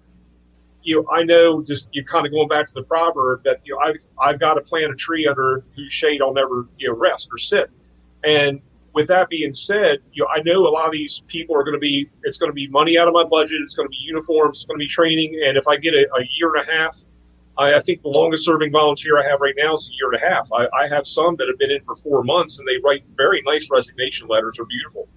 [0.81, 3.75] you know, I know just you kind of going back to the proverb that you
[3.75, 6.95] know I've I've got to plant a tree under whose shade I'll never you know
[6.95, 7.69] rest or sit.
[8.23, 8.61] And
[8.93, 11.75] with that being said, you know, I know a lot of these people are going
[11.75, 13.61] to be it's going to be money out of my budget.
[13.61, 14.59] It's going to be uniforms.
[14.59, 15.41] It's going to be training.
[15.45, 17.03] And if I get a, a year and a half
[17.59, 20.23] I, I, think the longest serving volunteer I have right now is a year and
[20.23, 20.49] a half.
[20.53, 23.43] I, I, have some that have been in for four months and they write very
[23.45, 24.59] nice resignation letters.
[24.59, 25.07] Are beautiful,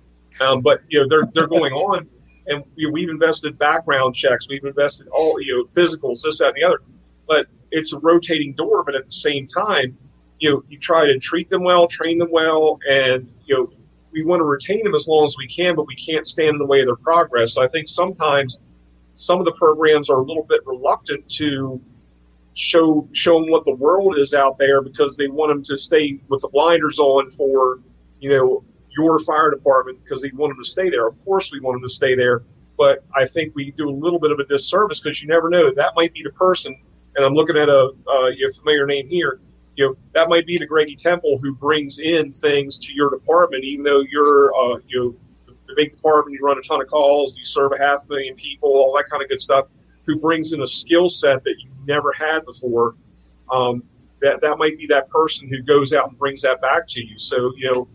[0.40, 2.08] um, but you know they're they're going on,
[2.48, 6.56] and we, we've invested background checks, we've invested all you know physicals, this that and
[6.56, 6.82] the other.
[7.28, 8.82] But it's a rotating door.
[8.82, 9.96] But at the same time,
[10.43, 13.72] you know you try to treat them well, train them well, and you know
[14.11, 16.59] we want to retain them as long as we can, but we can't stand in
[16.59, 17.55] the way of their progress.
[17.55, 18.59] So I think sometimes
[19.14, 21.80] some of the programs are a little bit reluctant to
[22.55, 26.20] show show them what the world is out there because they want them to stay
[26.28, 27.78] with the blinders on for
[28.18, 28.64] you know
[28.97, 31.07] your fire department because they want them to stay there.
[31.07, 32.43] Of course, we want them to stay there,
[32.76, 35.70] but I think we do a little bit of a disservice because you never know
[35.72, 36.76] that might be the person.
[37.14, 39.38] And I'm looking at a uh, your familiar name here.
[39.76, 43.64] You know that might be the Greggy Temple who brings in things to your department,
[43.64, 45.16] even though you're uh, you know
[45.66, 48.68] the big department, you run a ton of calls, you serve a half million people,
[48.68, 49.66] all that kind of good stuff
[50.04, 52.96] who brings in a skill set that you never had before,
[53.50, 53.82] um,
[54.20, 57.18] that that might be that person who goes out and brings that back to you.
[57.18, 57.88] So you know,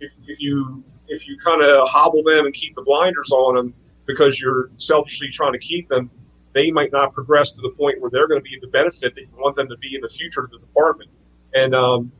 [0.00, 3.74] if, if you if you kind of hobble them and keep the blinders on them
[4.06, 6.10] because you're selfishly trying to keep them,
[6.52, 9.22] they might not progress to the point where they're going to be the benefit that
[9.22, 11.10] you want them to be in the future of the department.
[11.54, 12.12] And um,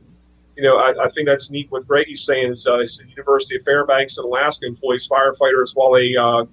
[0.55, 1.71] you know, I, I, think that's neat.
[1.71, 6.15] What Greggy's saying is, uh, the University of Fairbanks in Alaska employs firefighters while they
[6.15, 6.45] uh,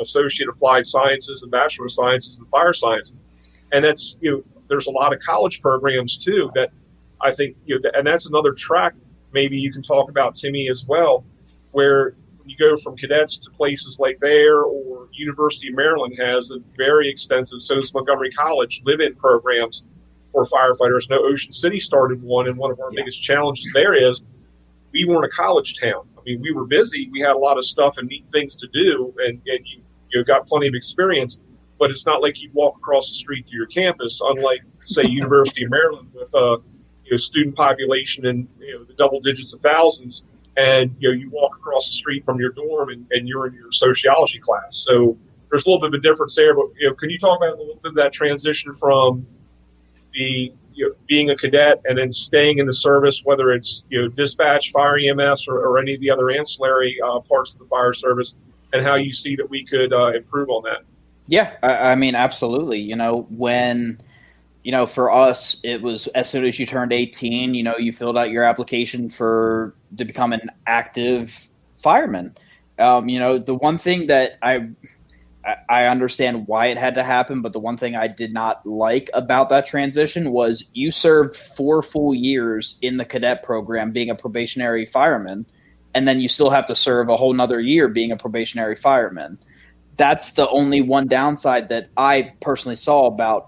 [0.00, 3.12] associate applied sciences and bachelor of sciences and fire science.
[3.72, 6.70] And that's you know there's a lot of college programs too that
[7.20, 8.94] I think you know and that's another track
[9.32, 11.24] maybe you can talk about Timmy as well,
[11.72, 12.14] where
[12.48, 17.08] you go from cadets to places like there or University of Maryland has a very
[17.08, 19.86] extensive so does Montgomery College live-in programs
[20.30, 21.08] for firefighters.
[21.10, 23.00] No Ocean City started one and one of our yeah.
[23.00, 24.22] biggest challenges there is
[24.92, 26.08] we weren't a college town.
[26.16, 27.08] I mean, we were busy.
[27.10, 29.82] We had a lot of stuff and neat things to do, and, and you,
[30.12, 31.40] you got plenty of experience.
[31.78, 35.64] But it's not like you walk across the street to your campus, unlike, say, University
[35.64, 36.56] of Maryland with a
[37.04, 40.24] you know, student population in you know, the double digits of thousands.
[40.58, 43.54] And you know, you walk across the street from your dorm and, and you're in
[43.54, 44.76] your sociology class.
[44.76, 45.16] So
[45.50, 46.54] there's a little bit of a difference there.
[46.54, 49.26] But you know, can you talk about a little bit of that transition from
[50.14, 54.00] the you know, being a cadet and then staying in the service, whether it's you
[54.00, 57.64] know dispatch, fire EMS, or, or any of the other ancillary uh, parts of the
[57.64, 58.36] fire service,
[58.72, 60.82] and how you see that we could uh, improve on that.
[61.26, 62.78] Yeah, I, I, mean, absolutely.
[62.78, 63.98] You know, when
[64.68, 67.90] you know, for us, it was as soon as you turned eighteen, you know, you
[67.90, 72.34] filled out your application for to become an active fireman.
[72.78, 74.68] Um, you know, the one thing that I
[75.70, 79.08] I understand why it had to happen, but the one thing I did not like
[79.14, 84.14] about that transition was you served four full years in the cadet program being a
[84.14, 85.46] probationary fireman,
[85.94, 89.38] and then you still have to serve a whole nother year being a probationary fireman.
[89.96, 93.47] That's the only one downside that I personally saw about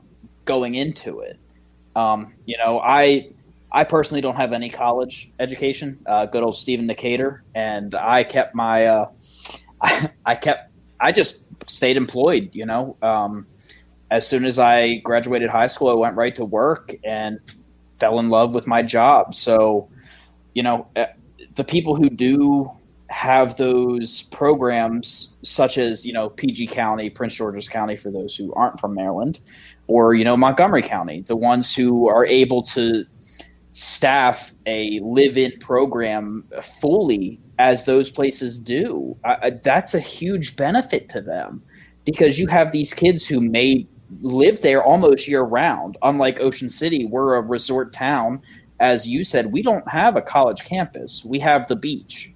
[0.50, 1.38] going into it.
[1.94, 3.28] Um, you know, I
[3.70, 5.96] I personally don't have any college education.
[6.06, 9.10] Uh, good old Stephen Decatur, and I kept my uh,
[9.80, 12.50] I, I kept I just stayed employed.
[12.52, 13.46] You know, um,
[14.10, 17.38] as soon as I graduated high school, I went right to work and
[18.00, 19.32] fell in love with my job.
[19.34, 19.88] So,
[20.54, 21.06] you know, eh,
[21.54, 22.66] the people who do
[23.10, 28.52] have those programs, such as you know PG County, Prince George's County, for those who
[28.54, 29.38] aren't from Maryland,
[29.90, 33.04] or you know Montgomery County, the ones who are able to
[33.72, 39.16] staff a live-in program fully as those places do.
[39.64, 41.62] That's a huge benefit to them
[42.04, 43.86] because you have these kids who may
[44.22, 45.98] live there almost year round.
[46.02, 48.40] Unlike Ocean City, we're a resort town.
[48.78, 51.24] As you said, we don't have a college campus.
[51.24, 52.32] We have the beach.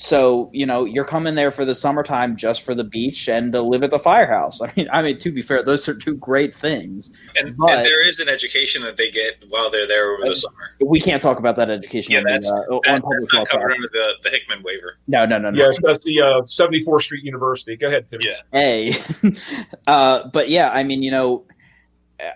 [0.00, 3.60] So you know you're coming there for the summertime just for the beach and to
[3.60, 4.58] live at the firehouse.
[4.62, 7.14] I mean, I mean to be fair, those are two great things.
[7.36, 10.34] And, but, and there is an education that they get while they're there over the
[10.34, 10.70] summer.
[10.80, 12.14] We can't talk about that education.
[12.14, 14.96] Yeah, that's, the, uh, that, that's not covered under the, the Hickman waiver.
[15.06, 15.58] No, no, no, no.
[15.58, 17.76] Yes, that's the uh, 74th Street University.
[17.76, 18.20] Go ahead, Tim.
[18.22, 18.36] Yeah.
[18.52, 18.92] Hey,
[19.86, 21.44] uh, but yeah, I mean, you know,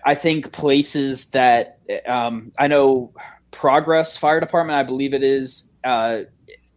[0.05, 3.11] I think places that um, I know
[3.49, 5.73] Progress Fire Department, I believe it is.
[5.83, 6.25] Uh,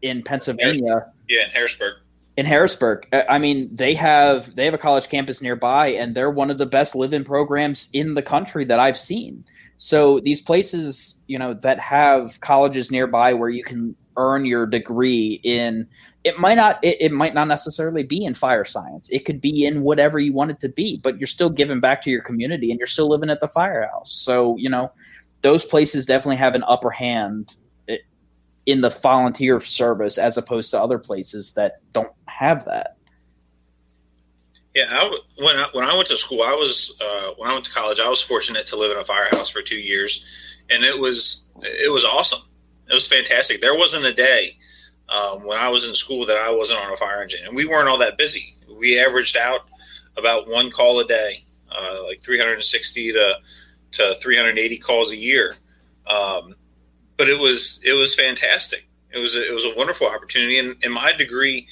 [0.03, 1.07] in Pennsylvania.
[1.29, 1.95] Yeah, in Harrisburg.
[2.37, 6.31] In Harrisburg, uh, I mean, they have they have a college campus nearby, and they're
[6.31, 9.45] one of the best live-in programs in the country that I've seen.
[9.77, 15.41] So these places, you know, that have colleges nearby where you can earn your degree
[15.45, 15.89] in
[16.25, 19.65] it might not it, it, might not necessarily be in fire science it could be
[19.65, 22.71] in whatever you want it to be but you're still giving back to your community
[22.71, 24.91] and you're still living at the firehouse so you know
[25.43, 27.57] those places definitely have an upper hand
[28.69, 32.99] in the volunteer service as opposed to other places that don't have that.
[34.75, 37.65] Yeah, I, when I, when I went to school, I was uh, when I went
[37.65, 40.23] to college, I was fortunate to live in a firehouse for two years,
[40.69, 42.41] and it was it was awesome.
[42.91, 43.63] It was fantastic.
[43.63, 44.59] There wasn't a day
[45.09, 47.65] um, when I was in school that I wasn't on a fire engine, and we
[47.65, 48.55] weren't all that busy.
[48.79, 49.63] We averaged out
[50.19, 51.43] about one call a day,
[51.73, 53.35] uh, like 360 to
[53.93, 55.57] to 380 calls a year.
[56.07, 56.55] Um,
[57.19, 58.89] but it was it was fantastic.
[59.11, 61.67] It was a, it was a wonderful opportunity, and, and my degree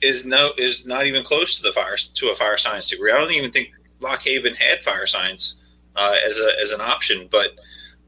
[0.00, 3.12] is no is not even close to the fire to a fire science degree.
[3.12, 3.70] I don't even think
[4.00, 5.62] Lock Haven had fire science
[5.94, 7.52] uh, as a as an option, but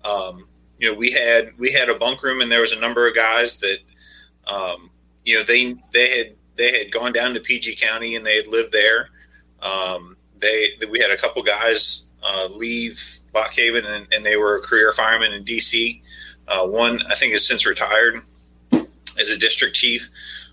[0.04, 3.06] um, you know we had we had a bunk room, and there was a number
[3.06, 3.78] of guys that
[4.46, 4.90] um,
[5.24, 8.46] you know they they had they had gone down to PG County and they had
[8.46, 9.10] lived there.
[9.60, 14.60] Um, they we had a couple guys uh, leave Lock Haven and, and, they were
[14.60, 16.02] career firemen in DC.
[16.50, 18.16] Uh, one, I think, has since retired
[18.72, 20.10] as a district chief.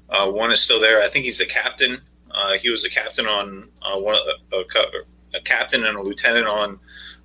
[0.10, 1.02] Uh, one is still there.
[1.02, 2.00] I think he's a captain.
[2.32, 4.16] Uh, he was a captain on uh, one
[4.52, 6.80] the, a, a, captain and a lieutenant on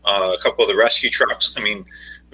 [0.04, 1.54] uh, a couple of the rescue trucks.
[1.58, 1.84] I mean,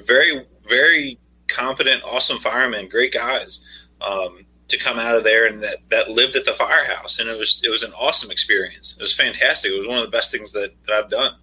[0.06, 1.18] very, very
[1.48, 3.66] competent, awesome firemen, great guys
[4.00, 7.18] um, to come out of there and that, that lived at the firehouse.
[7.18, 8.94] And it was it was an awesome experience.
[8.96, 9.72] It was fantastic.
[9.72, 11.34] It was one of the best things that, that I've done.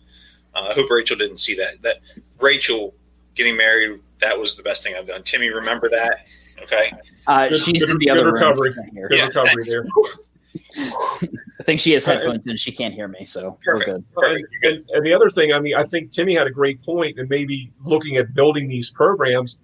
[0.53, 1.81] Uh, I hope Rachel didn't see that.
[1.81, 1.97] That
[2.39, 2.93] Rachel
[3.33, 5.23] getting married that was the best thing I've done.
[5.23, 6.27] Timmy, remember that?
[6.63, 6.91] Okay.
[7.27, 8.71] Uh, good, she's good, in the other recovery.
[8.71, 9.07] room.
[9.09, 9.85] Good yeah, recovery there.
[11.59, 13.87] I think she has headphones and she can't hear me, so Perfect.
[13.87, 14.13] we're good.
[14.13, 14.47] Perfect.
[14.63, 17.29] And, and, the other thing, I mean, I think Timmy had a great point, and
[17.29, 19.59] maybe looking at building these programs,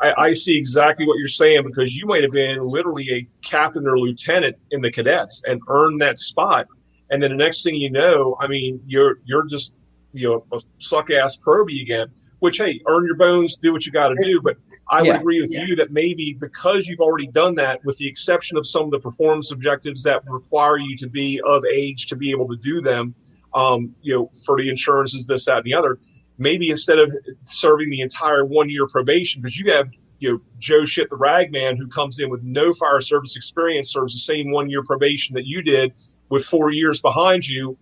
[0.00, 3.86] I, I see exactly what you're saying because you might have been literally a captain
[3.86, 6.66] or lieutenant in the cadets and earned that spot,
[7.10, 9.72] and then the next thing you know, I mean, you're you're just
[10.12, 12.08] you know a suck ass probie again
[12.40, 14.40] which hey, earn your bones, do what you got to do.
[14.40, 14.56] But
[14.90, 15.12] I yeah.
[15.12, 15.64] would agree with yeah.
[15.64, 19.00] you that maybe because you've already done that, with the exception of some of the
[19.00, 23.14] performance objectives that require you to be of age to be able to do them,
[23.54, 25.98] um, you know, for the insurances, this, that, and the other,
[26.38, 27.14] maybe instead of
[27.44, 31.76] serving the entire one year probation, because you have you know Joe shit the ragman
[31.76, 35.46] who comes in with no fire service experience serves the same one year probation that
[35.46, 35.92] you did
[36.28, 37.76] with four years behind you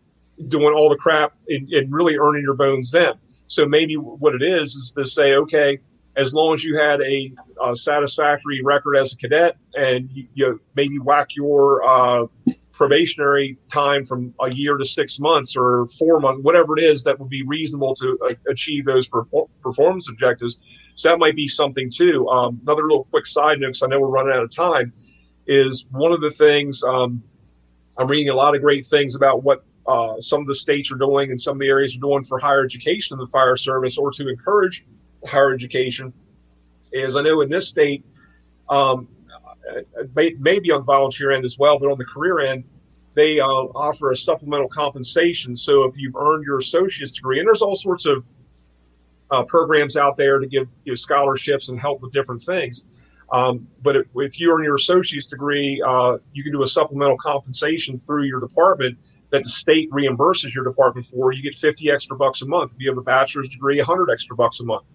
[0.49, 3.13] doing all the crap and, and really earning your bones then
[3.47, 5.79] so maybe what it is is to say okay
[6.17, 7.33] as long as you had a,
[7.65, 12.27] a satisfactory record as a cadet and you, you maybe whack your uh,
[12.73, 17.19] probationary time from a year to six months or four months, whatever it is that
[17.19, 20.61] would be reasonable to uh, achieve those perform- performance objectives.
[20.97, 22.29] So that might be something too.
[22.29, 24.93] Um, another little quick side note, because I know we're running out of time,
[25.47, 27.23] is one of the things um,
[27.97, 30.97] I'm reading a lot of great things about what uh, some of the states are
[30.97, 33.99] doing and some of the areas are doing for higher education in the fire service
[33.99, 34.87] or to encourage
[35.27, 36.13] higher education.
[36.93, 38.05] Is I know in this state,
[38.71, 39.09] um,
[40.15, 42.65] may, maybe on the volunteer end as well, but on the career end,
[43.15, 45.55] they uh, offer a supplemental compensation.
[45.55, 48.25] So if you've earned your associate's degree, and there's all sorts of
[49.31, 52.85] uh, programs out there to give you know, scholarships and help with different things.
[53.33, 57.17] Um, but if, if, you earn your associate's degree, uh, you can do a supplemental
[57.17, 58.99] compensation through your department
[59.35, 61.33] that the state reimburses your department for.
[61.33, 62.73] You get 50 extra bucks a month.
[62.73, 64.89] If you have a bachelor's degree, 100 extra bucks a month.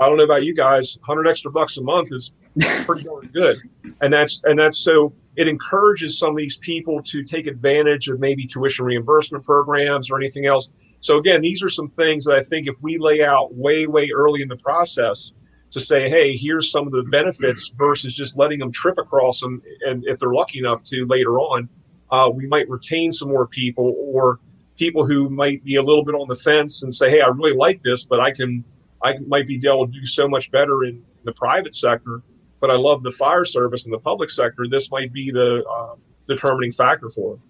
[0.00, 2.32] I don't know about you guys, 100 extra bucks a month is
[2.84, 3.56] pretty darn good.
[4.00, 8.18] And that's and that's so it encourages some of these people to take advantage of
[8.18, 10.72] maybe tuition reimbursement programs or anything else.
[10.98, 14.10] So again, these are some things that I think if we lay out way way
[14.12, 15.32] early in the process
[15.70, 19.62] to say, hey, here's some of the benefits versus just letting them trip across them,
[19.86, 21.68] and if they're lucky enough to later on,
[22.10, 24.40] uh, we might retain some more people or
[24.76, 27.56] people who might be a little bit on the fence and say, hey, I really
[27.56, 28.64] like this, but I can
[29.02, 32.22] I might be able to do so much better in the private sector,
[32.60, 34.66] but I love the fire service and the public sector.
[34.68, 35.94] This might be the uh,
[36.26, 37.42] determining factor for them.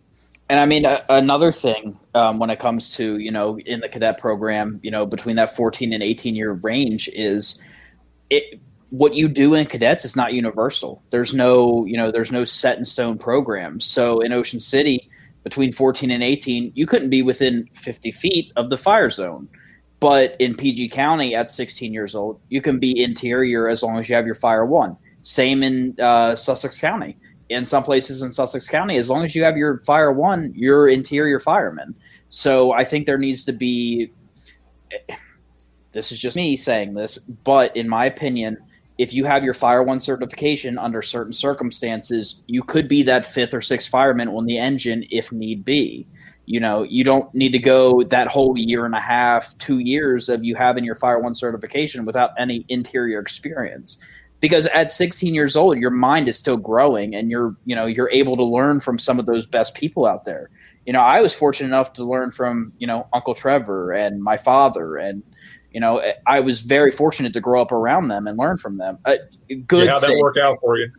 [0.48, 4.18] And I mean, another thing um, when it comes to, you know, in the cadet
[4.18, 7.62] program, you know, between that 14 and 18 year range is
[8.30, 11.02] it, what you do in cadets is not universal.
[11.10, 13.80] There's no, you know, there's no set in stone program.
[13.80, 15.10] So in Ocean City,
[15.42, 19.48] between 14 and 18, you couldn't be within 50 feet of the fire zone.
[20.00, 24.08] But in PG County at 16 years old, you can be interior as long as
[24.08, 24.96] you have your Fire One.
[25.22, 27.16] Same in uh, Sussex County.
[27.48, 30.88] In some places in Sussex County, as long as you have your Fire One, you're
[30.88, 31.94] interior fireman.
[32.28, 34.12] So I think there needs to be.
[35.92, 38.58] This is just me saying this, but in my opinion,
[38.98, 43.52] if you have your Fire One certification under certain circumstances, you could be that fifth
[43.52, 46.06] or sixth fireman on the engine if need be.
[46.46, 50.28] You know, you don't need to go that whole year and a half, two years
[50.28, 54.02] of you having your Fire One certification without any interior experience.
[54.38, 58.10] Because at 16 years old, your mind is still growing, and you're, you know, you're
[58.10, 60.50] able to learn from some of those best people out there.
[60.84, 64.36] You know, I was fortunate enough to learn from, you know, Uncle Trevor and my
[64.36, 65.22] father, and
[65.76, 68.96] you know, I was very fortunate to grow up around them and learn from them.
[69.04, 69.16] Uh,
[69.66, 69.88] good.
[69.88, 70.90] Yeah, how that work out for you?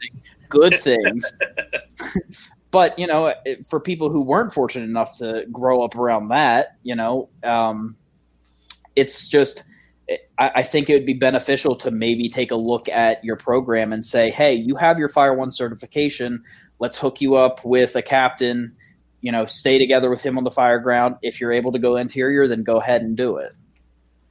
[0.49, 1.33] Good things.
[2.71, 3.33] but you know,
[3.67, 7.97] for people who weren't fortunate enough to grow up around that, you know, um,
[8.95, 9.63] it's just.
[10.37, 13.91] I, I think it would be beneficial to maybe take a look at your program
[13.91, 16.43] and say, "Hey, you have your Fire One certification.
[16.77, 18.75] Let's hook you up with a captain.
[19.21, 21.15] You know, stay together with him on the fire ground.
[21.23, 23.53] If you're able to go interior, then go ahead and do it."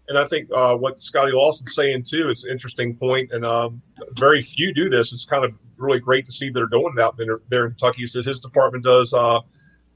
[0.09, 3.83] And I think uh, what Scotty Lawson's saying too is an interesting point, and um,
[4.13, 5.13] very few do this.
[5.13, 8.03] It's kind of really great to see they're doing out there, in Kentucky.
[8.03, 9.41] He says his department does uh,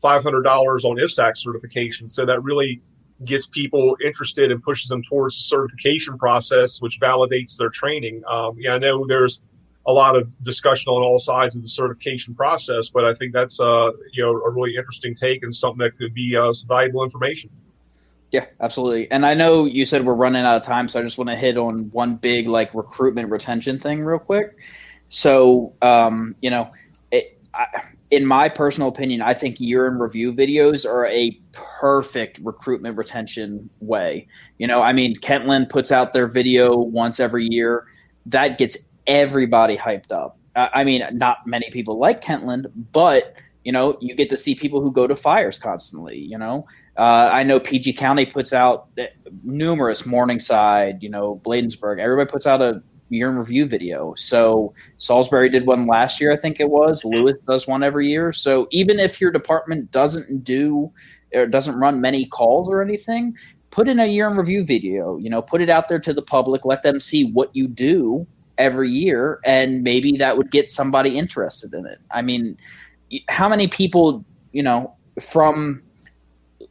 [0.02, 0.44] $500
[0.84, 2.82] on IFSAC certification, so that really
[3.24, 8.22] gets people interested and pushes them towards the certification process, which validates their training.
[8.28, 9.42] Um, yeah, I know there's
[9.87, 13.61] a lot of discussion on all sides of the certification process, but I think that's
[13.61, 17.50] uh, you know a really interesting take and something that could be uh, valuable information.
[18.32, 19.11] Yeah, absolutely.
[19.11, 21.36] And I know you said we're running out of time, so I just want to
[21.36, 24.58] hit on one big like recruitment retention thing real quick.
[25.08, 26.70] So, um, you know,
[27.11, 27.66] it, I,
[28.12, 33.68] in my personal opinion, I think year in review videos are a perfect recruitment retention
[33.80, 34.28] way.
[34.58, 37.86] You know, I mean, Kentland puts out their video once every year.
[38.26, 40.38] That gets everybody hyped up.
[40.54, 44.80] I mean, not many people like Kentland, but you know, you get to see people
[44.80, 46.18] who go to fires constantly.
[46.18, 46.66] You know,
[46.96, 48.88] uh, I know PG County puts out
[49.42, 52.00] numerous Morningside, you know, Bladensburg.
[52.00, 54.14] Everybody puts out a year in review video.
[54.14, 57.04] So Salisbury did one last year, I think it was.
[57.04, 58.33] Lewes does one every year.
[58.33, 60.92] So even if your department doesn't do
[61.34, 63.37] or doesn't run many calls or anything,
[63.71, 65.17] put in a year in review video.
[65.17, 66.64] You know, put it out there to the public.
[66.64, 68.26] Let them see what you do
[68.58, 71.99] every year, and maybe that would get somebody interested in it.
[72.11, 72.57] I mean,
[73.29, 75.83] how many people, you know, from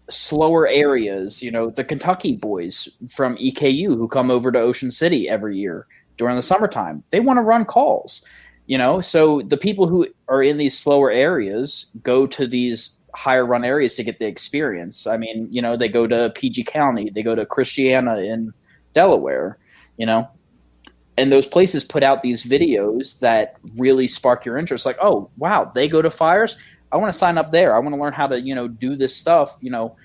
[0.10, 5.30] slower areas, you know, the Kentucky boys from EKU who come over to Ocean City
[5.30, 5.88] every year
[6.18, 8.24] during the summertime, they want to run calls,
[8.68, 13.46] you know, so the people who are in these slower areas go to these higher
[13.46, 15.08] run areas to get the experience.
[15.08, 18.52] I mean, you know, they go to PG County, they go to Christiana in
[18.94, 19.58] Delaware,
[19.98, 20.30] you know,
[21.18, 24.86] and those places put out these videos that really spark your interest.
[24.86, 26.56] Like, oh wow, they go to fires.
[26.92, 27.76] I want to sign up there.
[27.76, 29.96] I want to learn how to, you know, do this stuff, you know,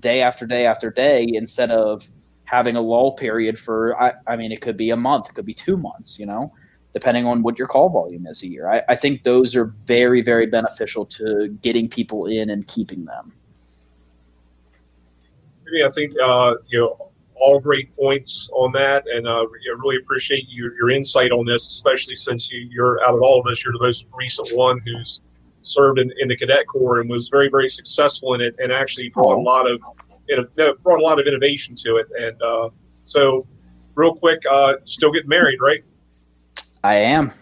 [0.00, 2.04] day after day after day instead of
[2.44, 5.46] having a lull period for I, I mean it could be a month, it could
[5.46, 6.52] be two months, you know
[6.94, 8.70] depending on what your call volume is a year.
[8.70, 13.34] I, I think those are very, very beneficial to getting people in and keeping them.
[15.84, 20.44] I think uh, you know all great points on that, and uh, I really appreciate
[20.48, 23.72] your, your insight on this, especially since you, you're out of all of us, you're
[23.72, 25.20] the most recent one who's
[25.64, 29.08] served in, in the cadet corps and was very, very successful in it, and actually
[29.08, 29.80] brought a lot of
[30.82, 32.06] brought a lot of innovation to it.
[32.18, 32.70] And uh,
[33.06, 33.46] so,
[33.94, 35.82] real quick, uh, still getting married, right?
[36.82, 37.32] I am.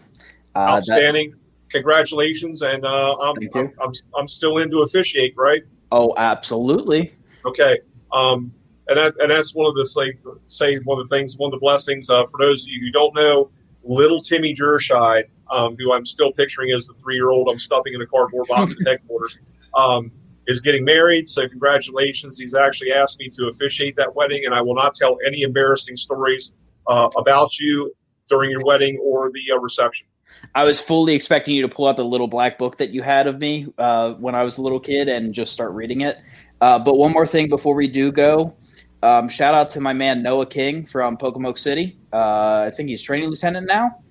[0.54, 1.30] Uh, Outstanding.
[1.30, 1.38] That,
[1.70, 2.62] Congratulations.
[2.62, 5.62] And uh, I'm, I'm, I'm, I'm, still into officiate, right?
[5.90, 7.14] Oh, absolutely.
[7.46, 7.80] Okay.
[8.12, 8.52] Um,
[8.88, 11.52] and that, and that's one of the say, say one of the things, one of
[11.52, 13.50] the blessings uh, for those of you who don't know,
[13.84, 17.94] little Timmy Jershide, um, who I'm still picturing as the three year old I'm stuffing
[17.94, 19.38] in a cardboard box at headquarters,
[19.76, 20.10] um,
[20.46, 21.28] is getting married.
[21.28, 22.38] So congratulations.
[22.38, 25.96] He's actually asked me to officiate that wedding, and I will not tell any embarrassing
[25.96, 26.54] stories
[26.86, 27.94] uh, about you
[28.28, 30.06] during your wedding or the uh, reception.
[30.54, 33.26] I was fully expecting you to pull out the little black book that you had
[33.26, 36.18] of me uh, when I was a little kid and just start reading it.
[36.60, 38.56] Uh, but one more thing before we do go.
[39.02, 41.98] Um, shout out to my man Noah King from Pocomoke City.
[42.12, 44.02] Uh, I think he's training lieutenant now.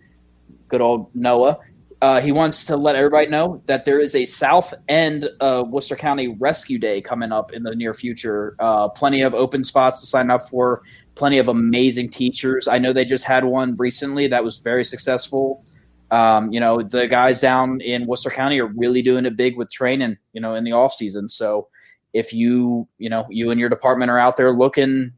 [0.67, 1.59] Good old Noah.
[2.01, 6.35] Uh, he wants to let everybody know that there is a South End Worcester County
[6.39, 8.55] Rescue Day coming up in the near future.
[8.59, 10.81] Uh, plenty of open spots to sign up for.
[11.13, 12.67] Plenty of amazing teachers.
[12.67, 15.63] I know they just had one recently that was very successful.
[16.09, 19.71] Um, you know, the guys down in Worcester County are really doing it big with
[19.71, 20.17] training.
[20.33, 21.29] You know, in the off season.
[21.29, 21.67] So
[22.13, 25.11] if you you know you and your department are out there looking,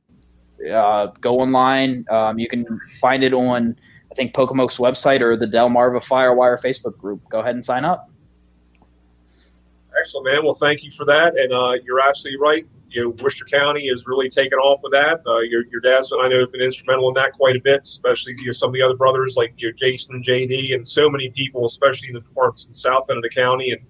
[0.72, 2.06] uh, go online.
[2.10, 2.66] Um, you can
[3.00, 3.76] find it on
[4.14, 7.28] I think Pocomoke's website or the Delmarva Firewire Facebook group.
[7.30, 8.12] Go ahead and sign up.
[10.00, 10.44] Excellent, man.
[10.44, 11.36] Well, thank you for that.
[11.36, 12.68] And uh, you're absolutely right.
[12.90, 15.22] You know, Worcester County is really taken off with that.
[15.26, 18.46] Uh, your, your dad's, I know, been instrumental in that quite a bit, especially you
[18.46, 21.32] know, some of the other brothers like you know, Jason and JD, and so many
[21.32, 23.82] people, especially in the departments in the south end of the county and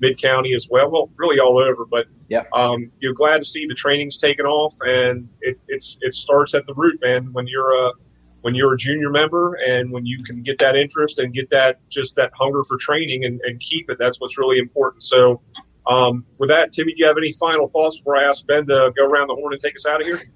[0.00, 0.90] mid county as well.
[0.90, 1.84] Well, really all over.
[1.84, 6.14] But yeah, um, you're glad to see the training's taken off, and it, it's it
[6.14, 7.32] starts at the root, man.
[7.32, 7.92] When you're a
[8.46, 11.80] when you're a junior member and when you can get that interest and get that
[11.88, 15.02] just that hunger for training and, and keep it, that's what's really important.
[15.02, 15.40] So,
[15.88, 18.92] um, with that, Timmy, do you have any final thoughts before I ask Ben to
[18.96, 20.18] go around the horn and take us out of here?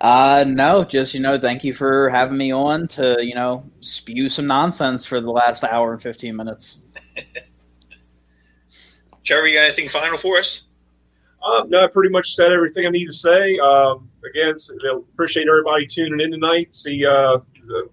[0.00, 4.28] Uh, no, just, you know, thank you for having me on to, you know, spew
[4.28, 6.82] some nonsense for the last hour and 15 minutes.
[9.28, 10.62] Trevor, you got anything final for us?
[11.44, 13.58] Uh, no, I pretty much said everything I need to say.
[13.58, 14.54] Um, again,
[15.12, 16.74] appreciate everybody tuning in tonight.
[16.74, 17.36] See, uh,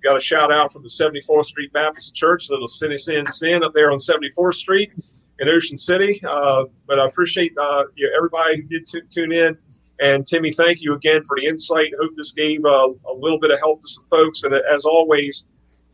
[0.01, 3.73] got a shout out from the 74th Street Baptist Church, little City Sin Sin up
[3.73, 4.93] there on 74th Street
[5.39, 6.21] in Ocean City.
[6.25, 7.83] Uh, but I appreciate uh,
[8.15, 9.57] everybody who did t- tune in.
[9.99, 11.91] And Timmy, thank you again for the insight.
[12.01, 14.43] Hope this gave uh, a little bit of help to some folks.
[14.43, 15.43] And as always,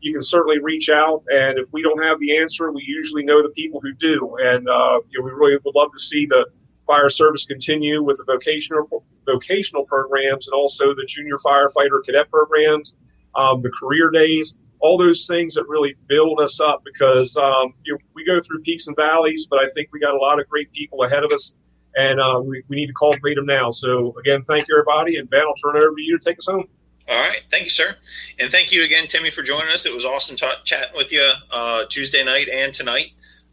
[0.02, 1.22] you can certainly reach out.
[1.28, 4.36] And if we don't have the answer, we usually know the people who do.
[4.40, 6.44] And uh, you know, we really would love to see the
[6.86, 12.98] fire service continue with the vocational vocational programs and also the junior firefighter cadet programs,
[13.36, 17.92] um, the career days, all those things that really build us up because um, you
[17.92, 20.48] know, we go through peaks and valleys, but I think we got a lot of
[20.48, 21.54] great people ahead of us,
[21.94, 23.70] and uh, we, we need to cultivate them now.
[23.70, 26.38] So again, thank you everybody, and Ben, I'll turn it over to you to take
[26.38, 26.66] us home.
[27.12, 27.94] All right, thank you, sir,
[28.38, 29.84] and thank you again, Timmy, for joining us.
[29.84, 33.08] It was awesome ta- chatting with you uh, Tuesday night and tonight.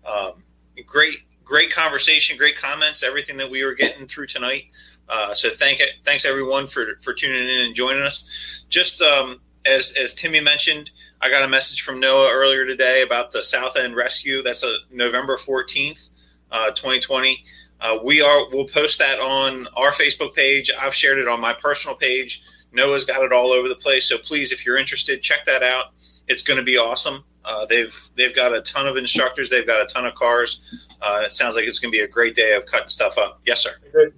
[0.06, 0.44] Um,
[0.86, 4.68] great great conversation, great comments, everything that we were getting through tonight.
[5.10, 8.64] Uh, so thank thanks everyone for for tuning in and joining us.
[8.69, 10.91] Just um, as as Timmy mentioned,
[11.22, 14.41] I got a message from Noah earlier today about the South End Rescue.
[14.41, 16.07] That's a November fourteenth,
[16.49, 17.44] uh, twenty twenty.
[17.81, 20.72] Uh, we are we'll post that on our Facebook page.
[20.80, 22.41] I've shared it on my personal page.
[22.72, 24.08] Noah's got it all over the place.
[24.08, 25.88] So please, if you're interested, check that out.
[26.28, 27.24] It's going to be awesome.
[27.46, 29.50] Uh, they've they've got a ton of instructors.
[29.50, 30.86] They've got a ton of cars.
[31.02, 33.40] Uh, it sounds like it's going to be a great day of cutting stuff up.
[33.46, 33.72] Yes, sir.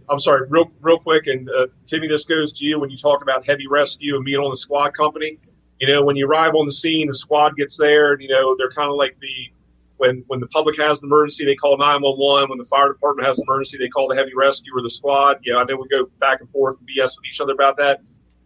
[0.09, 3.21] I'm sorry, real real quick, and uh, Timmy, this goes to you when you talk
[3.21, 5.37] about heavy rescue and being on the squad company.
[5.79, 8.13] You know, when you arrive on the scene, the squad gets there.
[8.13, 9.51] and You know, they're kind of like the
[9.97, 12.49] when when the public has an emergency, they call 911.
[12.49, 15.37] When the fire department has an emergency, they call the heavy rescue or the squad.
[15.43, 18.01] Yeah, I know we go back and forth and BS with each other about that.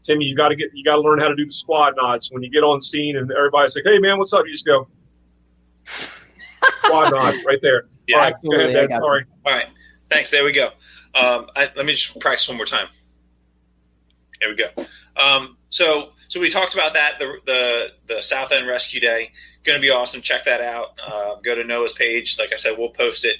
[0.05, 2.31] Timmy, you got to get you got to learn how to do the squad nods.
[2.31, 4.87] When you get on scene and everybody's like, "Hey, man, what's up?" You just go
[5.83, 7.87] squad nod right there.
[8.07, 8.89] Yeah, All right, go ahead, absolutely, I Ben.
[8.89, 9.25] got Sorry.
[9.45, 9.69] All right.
[10.09, 10.29] Thanks.
[10.29, 10.67] There we go.
[11.15, 12.87] Um, I, let me just practice one more time.
[14.39, 14.67] There we go.
[15.15, 17.13] Um, so, so we talked about that.
[17.19, 19.31] The the the South End Rescue Day
[19.63, 20.21] going to be awesome.
[20.21, 20.99] Check that out.
[21.05, 22.37] Uh, go to Noah's page.
[22.37, 23.37] Like I said, we'll post it.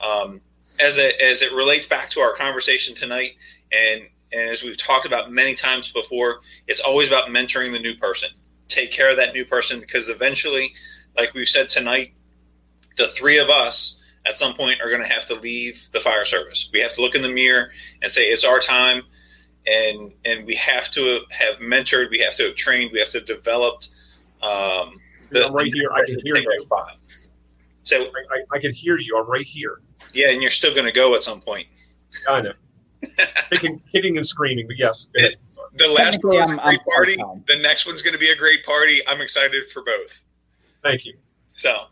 [0.00, 0.40] Um,
[0.80, 3.32] as it as it relates back to our conversation tonight,
[3.72, 4.02] and
[4.32, 8.30] and as we've talked about many times before, it's always about mentoring the new person.
[8.68, 10.72] Take care of that new person because eventually,
[11.16, 12.12] like we've said tonight,
[12.96, 16.24] the three of us at some point are going to have to leave the fire
[16.24, 16.68] service.
[16.72, 17.70] We have to look in the mirror
[18.02, 19.02] and say it's our time,
[19.66, 23.18] and and we have to have mentored, we have to have trained, we have to
[23.18, 23.90] have developed.
[24.42, 25.00] Um,
[25.34, 25.90] I'm right here.
[25.92, 26.58] I can hear you.
[27.82, 29.16] So I, I, I can hear you.
[29.18, 29.80] I'm right here.
[30.12, 31.66] yeah, and you're still going to go at some point.
[32.28, 32.52] I know.
[33.50, 35.08] kicking, kicking and screaming, but yes.
[35.14, 35.22] go
[35.86, 37.16] The last one was a I'm- great I'm party.
[37.16, 37.44] part-time.
[37.48, 39.00] The next one's going to be a great party.
[39.06, 40.24] I'm excited for both.
[40.82, 41.14] Thank you.
[41.56, 41.84] So,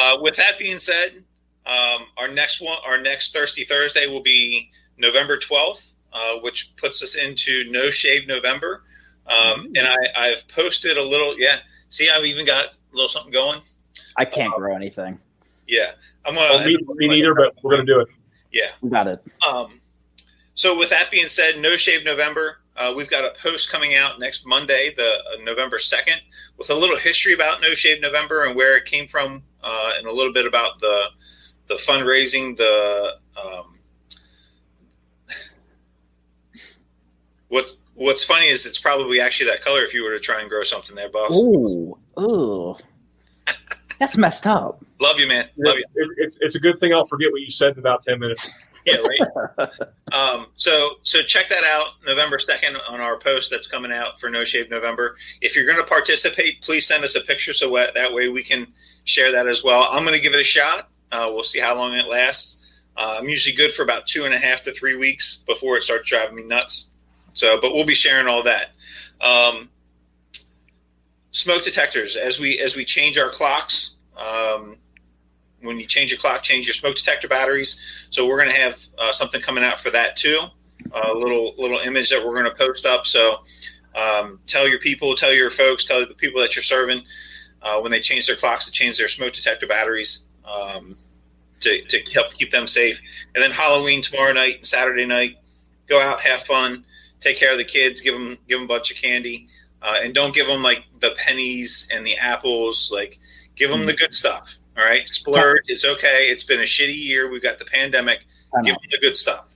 [0.00, 1.24] uh, with that being said,
[1.66, 7.02] um, our next one, our next Thirsty Thursday will be November 12th, uh, which puts
[7.02, 8.84] us into No Shave November.
[9.26, 11.58] Um, and I, I've posted a little, yeah.
[11.88, 13.60] See, I've even got a little something going.
[14.16, 15.18] I can't grow anything.
[15.66, 15.92] Yeah,
[16.26, 16.48] I'm gonna.
[16.56, 18.08] Well, me, me neither, but we're going to do it.
[18.52, 18.70] Yeah.
[18.82, 19.20] We got it.
[19.48, 19.80] Um,
[20.54, 22.58] so with that being said, No Shave November.
[22.76, 26.20] Uh, we've got a post coming out next Monday, the uh, November second,
[26.58, 30.06] with a little history about No Shave November and where it came from, uh, and
[30.06, 31.06] a little bit about the
[31.68, 32.56] the fundraising.
[32.56, 33.78] The um,
[37.48, 40.50] what's what's funny is it's probably actually that color if you were to try and
[40.50, 41.40] grow something there, boss.
[41.40, 42.74] Ooh, ooh,
[43.98, 44.80] that's messed up.
[45.00, 45.48] Love you, man.
[45.58, 45.84] Love you.
[45.94, 48.73] It, it's, it's a good thing I'll forget what you said in about 10 minutes.
[48.84, 49.68] Yeah, right.
[50.12, 54.30] Um, so so check that out November second on our post that's coming out for
[54.30, 55.16] No Shave November.
[55.40, 58.68] If you're going to participate, please send us a picture so that, way we can
[59.02, 59.88] share that as well.
[59.90, 60.88] I'm going to give it a shot.
[61.10, 62.80] Uh, we'll see how long it lasts.
[62.96, 65.82] Uh, I'm usually good for about two and a half to three weeks before it
[65.82, 66.90] starts driving me nuts.
[67.32, 68.70] So, but we'll be sharing all that.
[69.20, 69.68] Um,
[71.32, 73.96] smoke detectors as we as we change our clocks.
[74.16, 74.76] Um,
[75.64, 78.06] when you change your clock, change your smoke detector batteries.
[78.10, 80.40] So we're going to have uh, something coming out for that too.
[80.94, 83.06] A little little image that we're going to post up.
[83.06, 83.38] So
[83.94, 87.02] um, tell your people, tell your folks, tell the people that you're serving
[87.62, 90.96] uh, when they change their clocks to change their smoke detector batteries um,
[91.60, 93.00] to, to help keep them safe.
[93.34, 95.36] And then Halloween tomorrow night and Saturday night,
[95.88, 96.84] go out, have fun,
[97.20, 99.48] take care of the kids, give them give them a bunch of candy,
[99.80, 102.90] uh, and don't give them like the pennies and the apples.
[102.92, 103.18] Like
[103.56, 104.58] give them the good stuff.
[104.76, 105.62] All right, splurge.
[105.68, 106.26] It's okay.
[106.28, 107.30] It's been a shitty year.
[107.30, 108.20] We've got the pandemic.
[108.64, 109.46] Give them the good stuff.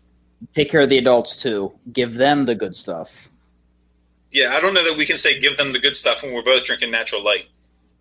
[0.53, 1.73] Take care of the adults too.
[1.93, 3.29] Give them the good stuff.
[4.31, 6.43] Yeah, I don't know that we can say give them the good stuff when we're
[6.43, 7.47] both drinking natural light.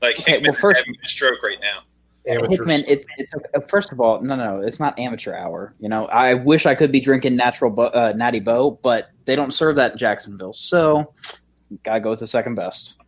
[0.01, 1.79] Like Okay, Hickman well, first- having a stroke right now.
[2.27, 2.49] Amateurs.
[2.49, 5.73] Hickman, it, it's uh, first of all, no, no, it's not amateur hour.
[5.79, 9.33] You know, I wish I could be drinking natural bo- uh, Natty Boh, but they
[9.35, 11.13] don't serve that in Jacksonville, so
[11.83, 12.99] gotta go with the second best.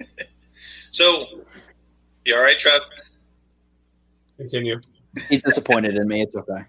[0.92, 1.26] So,
[2.24, 2.80] you all right, Trev?
[4.36, 4.80] Continue.
[5.28, 6.22] He's disappointed in me.
[6.22, 6.62] It's okay.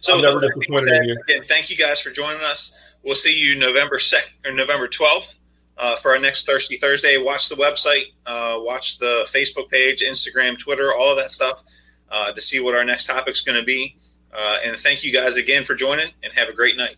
[0.00, 1.16] So, I'm never disappointed in you.
[1.28, 2.76] Again, thank you guys for joining us.
[3.02, 5.40] We'll see you November second or November twelfth
[5.78, 7.18] uh, for our next Thirsty Thursday.
[7.18, 11.62] Watch the website, uh, watch the Facebook page, Instagram, Twitter, all of that stuff
[12.10, 13.96] uh, to see what our next topic's going to be.
[14.32, 16.96] Uh, and thank you guys again for joining, and have a great night.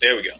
[0.00, 0.32] There we go.